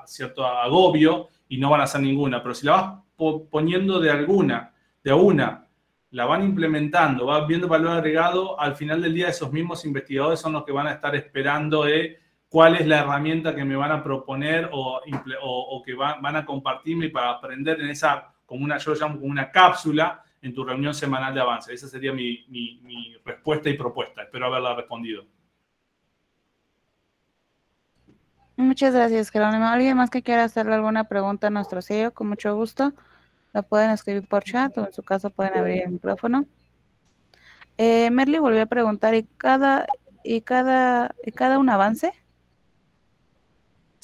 [0.05, 2.41] cierto agobio y no van a hacer ninguna.
[2.41, 4.73] Pero si la vas poniendo de alguna,
[5.03, 5.67] de una,
[6.11, 10.53] la van implementando, va viendo valor agregado, al final del día esos mismos investigadores son
[10.53, 12.17] los que van a estar esperando de
[12.50, 15.02] cuál es la herramienta que me van a proponer o,
[15.86, 20.24] que van a compartirme para aprender en esa, como una, yo llamo como una cápsula,
[20.41, 21.74] en tu reunión semanal de avance.
[21.74, 24.24] Esa sería mi, respuesta y propuesta.
[24.24, 25.26] Espero haberla respondido.
[28.56, 29.66] Muchas gracias, Jerónimo.
[29.66, 32.12] ¿Alguien más que quiera hacerle alguna pregunta a nuestro CEO?
[32.14, 32.93] Con mucho gusto.
[33.54, 36.45] La pueden escribir por chat o en su caso pueden abrir el micrófono.
[37.78, 39.86] Eh, Merly volvió a preguntar, ¿y cada,
[40.24, 42.12] y cada, y cada un avance?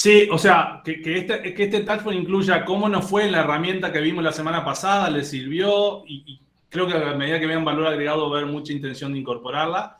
[0.04, 4.22] Sí, o sea, que, este, que este incluya cómo nos fue la herramienta que vimos
[4.22, 8.36] la semana pasada, le sirvió y, creo que a medida que vean valor agregado va
[8.36, 9.99] a haber mucha intención de incorporarla.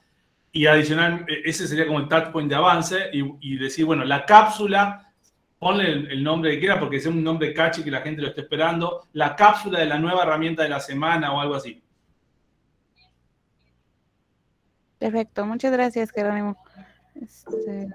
[0.52, 5.10] Y adicional, e, ese sería como el touchpoint de avance y, decir, bueno, la cápsula,
[5.58, 8.42] ponle el, nombre que quiera porque es un nombre catchy que la gente lo esté
[8.42, 11.82] esperando, la cápsula de la nueva herramienta de la semana o algo así.
[15.00, 16.58] Perfecto, muchas gracias, Jerónimo.
[17.16, 17.88] Este...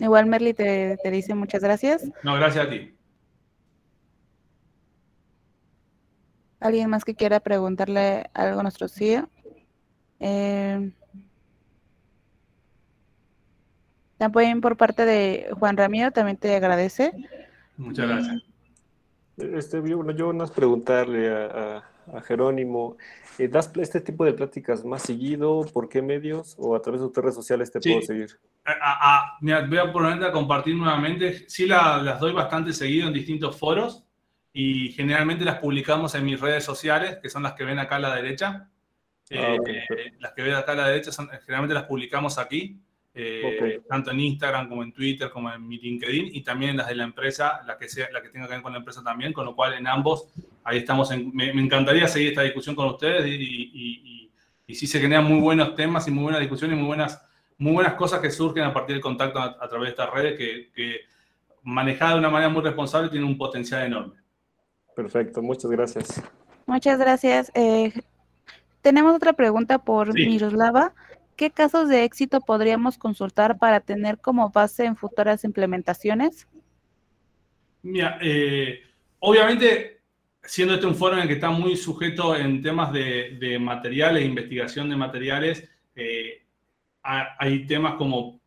[0.00, 2.08] Igual Merly te, dice muchas gracias.
[2.22, 2.94] No, gracias a ti.
[6.60, 9.28] ¿Alguien más que quiera preguntarle algo a nuestro CEO?
[10.20, 10.92] Eh,
[14.18, 17.12] También por parte de Juan Ramiro, también te agradece.
[17.76, 18.42] Muchas gracias.
[19.36, 21.84] Este, yo, yo unas preguntarle a,
[22.26, 22.96] Jerónimo,
[23.38, 25.64] eh, ¿das este tipo de pláticas más seguido?
[25.72, 26.54] ¿Por qué medios?
[26.58, 28.38] ¿O a través de tus redes sociales te puedo seguir?
[29.68, 31.48] voy a poner a compartir nuevamente.
[31.48, 34.04] Sí, las doy bastante seguido en distintos foros
[34.52, 38.00] y generalmente las publicamos en mis redes sociales, que son las que ven acá a
[38.00, 38.68] la derecha.
[39.30, 42.80] Ah, eh, las que ven acá a la derecha son, generalmente las publicamos aquí.
[43.20, 46.94] Eh, tanto en Instagram como en Twitter, como en mi LinkedIn, y también las de
[46.94, 49.44] la empresa, la que, sea, la que tenga que ver con la empresa también, con
[49.44, 50.28] lo cual en ambos,
[50.62, 54.30] ahí estamos, me, encantaría seguir esta discusión con ustedes y, y,
[54.68, 57.20] y, sí se generan muy buenos temas y muy buenas discusiones y muy buenas,
[57.56, 60.70] muy buenas cosas que surgen a partir del contacto a, través de estas redes que,
[60.72, 61.00] que
[61.64, 64.14] manejada de una manera muy responsable tiene un potencial enorme.
[64.94, 66.22] Perfecto, muchas gracias.
[66.66, 67.50] Muchas gracias.
[67.54, 67.92] Eh,
[68.80, 70.94] tenemos otra pregunta por Miroslava.
[71.38, 76.48] ¿Qué casos de éxito podríamos consultar para tener como base en futuras implementaciones?
[77.82, 78.82] Mira, eh,
[79.20, 80.00] obviamente,
[80.42, 84.90] siendo este un foro en el que está muy sujeto en temas de, materiales, investigación
[84.90, 86.42] de materiales, eh,
[87.02, 88.40] hay temas como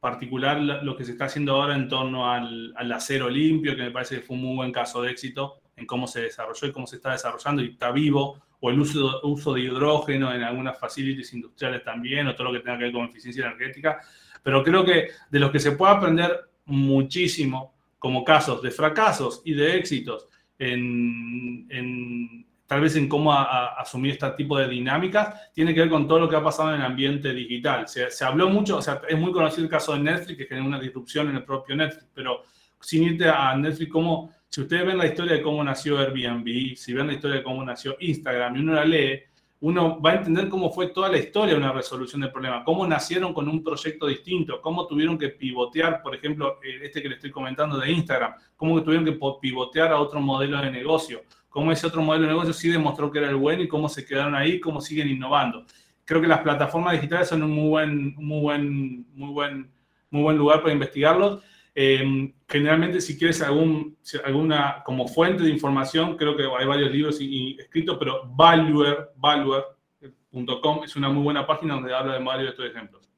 [0.00, 3.90] particular lo que se está haciendo ahora en torno al, al, acero limpio, que me
[3.90, 6.86] parece que fue un muy buen caso de éxito en cómo se desarrolló y cómo
[6.86, 11.32] se está desarrollando y está vivo o el uso, uso de hidrógeno en algunas facilities
[11.32, 14.00] industriales también, o todo lo que tenga que ver con eficiencia energética.
[14.42, 19.54] Pero creo que de los que se puede aprender muchísimo, como casos de fracasos y
[19.54, 20.26] de éxitos,
[20.58, 26.20] en, tal vez en cómo asumir este tipo de dinámicas, tiene que ver con todo
[26.20, 27.88] lo que ha pasado en el ambiente digital.
[27.88, 30.66] Se, se habló mucho, o sea, es muy conocido el caso de Netflix, que generó
[30.66, 32.42] una disrupción en el propio Netflix, pero
[32.80, 36.92] sin irte a Netflix, cómo si ustedes ven la historia de cómo nació Airbnb, si
[36.92, 39.22] ven la historia de cómo nació Instagram y uno la lee,
[39.60, 42.86] uno va a entender cómo fue toda la historia de una resolución del problema, cómo
[42.86, 47.16] nacieron con un proyecto distinto, cómo tuvieron que pivotear, por ejemplo, eh, este que le
[47.16, 51.86] estoy comentando de Instagram, cómo tuvieron que pivotear a otro modelo de negocio, cómo ese
[51.86, 54.60] otro modelo de negocio sí demostró que era el bueno y cómo se quedaron ahí,
[54.60, 55.64] cómo siguen innovando.
[56.04, 59.70] Creo que las plataformas digitales son un muy buen, muy buen, muy buen,
[60.10, 61.42] muy buen lugar para investigarlos.
[61.80, 67.96] Eh, generalmente, si quieres alguna como fuente de información, creo que hay varios libros escritos,
[68.00, 73.08] pero Valuer, Valuer.com es una muy buena página donde habla de varios de estos ejemplos.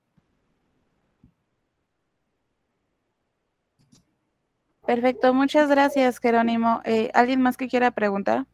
[4.85, 6.83] Perfecto, muchas gracias, Jerónimo.
[6.85, 8.45] Eh, ¿Alguien más que quiera preguntar?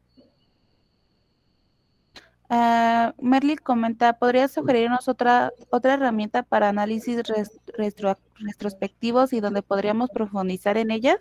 [2.48, 7.20] Uh, Merlin comenta, ¿podrías sugerirnos otra, otra herramienta para análisis
[8.38, 11.18] retrospectivos y donde podríamos profundizar en ellas?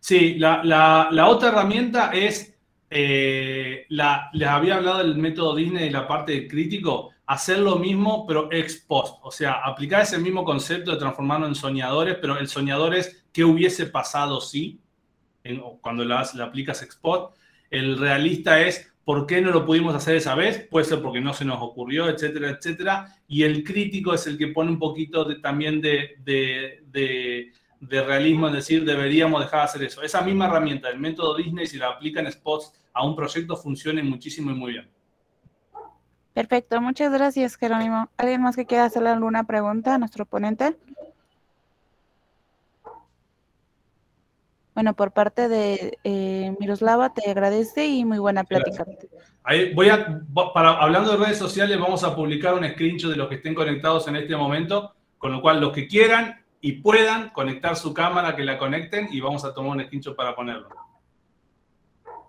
[0.00, 2.56] Sí, la, otra herramienta es,
[2.88, 7.76] eh, la, les había hablado del método Disney de la parte de crítico, hacer lo
[7.76, 12.38] mismo pero ex post, o sea, aplicar ese mismo concepto de transformarlo en soñadores, pero
[12.38, 14.80] el soñador es qué hubiese pasado si,
[15.80, 17.36] cuando la, la aplicas ex post,
[17.70, 20.66] el realista es ¿Por qué no lo pudimos hacer esa vez?
[20.70, 23.16] Puede ser porque no se nos ocurrió, etcétera, etcétera.
[23.26, 29.42] Y el crítico es el que pone un poquito también de, realismo en decir, deberíamos
[29.42, 30.02] dejar de hacer eso.
[30.02, 34.02] Esa misma herramienta, el método Disney, si la aplica en spots a un proyecto, funciona
[34.04, 34.88] muchísimo y muy bien.
[36.32, 38.08] Perfecto, muchas gracias, Jerónimo.
[38.16, 40.76] ¿Alguien más que quiera hacerle alguna pregunta a nuestro ponente?
[44.74, 48.86] Bueno, por parte de eh, Miroslava, te agradece y muy buena plática.
[49.44, 50.20] Ahí voy a,
[50.54, 54.08] para, hablando de redes sociales, vamos a publicar un screenshot de los que estén conectados
[54.08, 58.44] en este momento, con lo cual los que quieran y puedan conectar su cámara, que
[58.44, 60.68] la conecten y vamos a tomar un screenshot para ponerlo.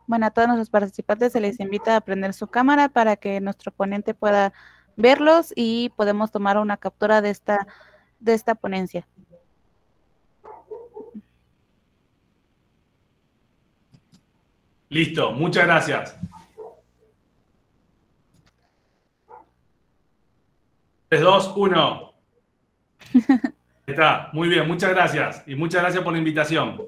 [0.06, 3.72] Bueno, a todos nuestros participantes se les invita a prender su cámara para que nuestro
[3.72, 4.52] ponente pueda
[4.98, 7.68] verlos y podemos tomar una captura de esta,
[8.20, 9.08] de esta ponencia.
[14.94, 16.16] Listo, muchas gracias.
[21.10, 22.14] 3, 2, 1.
[23.88, 25.44] Está, muy bien, muchas gracias.
[25.48, 26.80] Y muchas gracias por la invitación.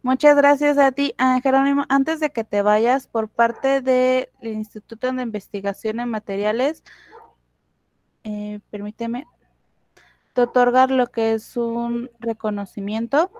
[0.00, 1.12] Muchas gracias a ti,
[1.42, 1.84] Jerónimo.
[1.88, 6.84] Antes de que te vayas, por parte del Instituto de Investigación en Materiales,
[8.22, 9.26] eh, permíteme,
[10.34, 13.32] te otorgar lo que es un reconocimiento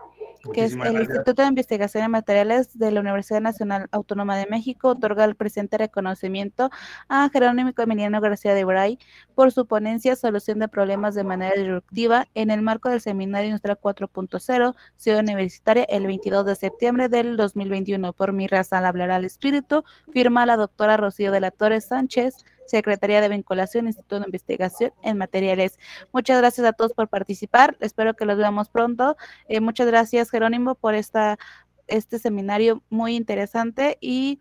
[0.52, 4.88] que es el Instituto de Investigación en Materiales de la Universidad Nacional Autónoma de México,
[4.88, 6.70] otorga el presente reconocimiento
[7.08, 8.98] a Jerónimo Emiliano García de Bray
[9.34, 13.78] por su ponencia Solución de Problemas de manera disruptiva en el marco del Seminario Industrial
[13.80, 19.24] 4.0 Ciudad Universitaria el 22 de septiembre del 2021 por mi raza al hablar al
[19.24, 24.92] espíritu, firma la doctora Rocío de la Torres Sánchez, Secretaría de Vinculación, Instituto de Investigación
[25.02, 25.78] en Materiales.
[26.12, 27.76] Muchas gracias a todos por participar.
[27.80, 29.16] Espero que los veamos pronto.
[29.48, 31.38] Eh, muchas gracias, Jerónimo, por esta,
[31.86, 34.40] este seminario muy interesante y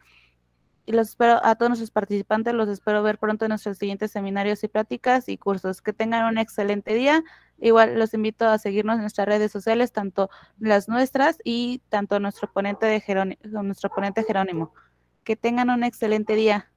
[0.85, 4.63] y los espero a todos nuestros participantes, los espero ver pronto en nuestros siguientes seminarios
[4.63, 5.81] y prácticas y cursos.
[5.81, 7.23] Que tengan un excelente día.
[7.59, 12.51] Igual los invito a seguirnos en nuestras redes sociales, tanto las nuestras y tanto nuestro
[12.51, 14.73] ponente de Jerónimo, nuestro ponente Jerónimo.
[15.23, 16.72] Que tengan un excelente día.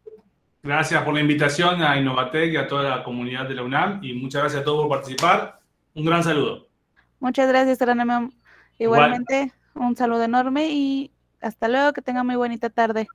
[0.66, 4.14] Gracias por la invitación a Innovatec y a toda la comunidad de la UNAM y
[4.14, 5.60] muchas gracias a todos por participar.
[5.94, 6.66] Un gran saludo.
[7.20, 7.78] Muchas gracias.
[8.76, 13.06] Igualmente, un saludo enorme y hasta luego, que tengan muy bonita tarde.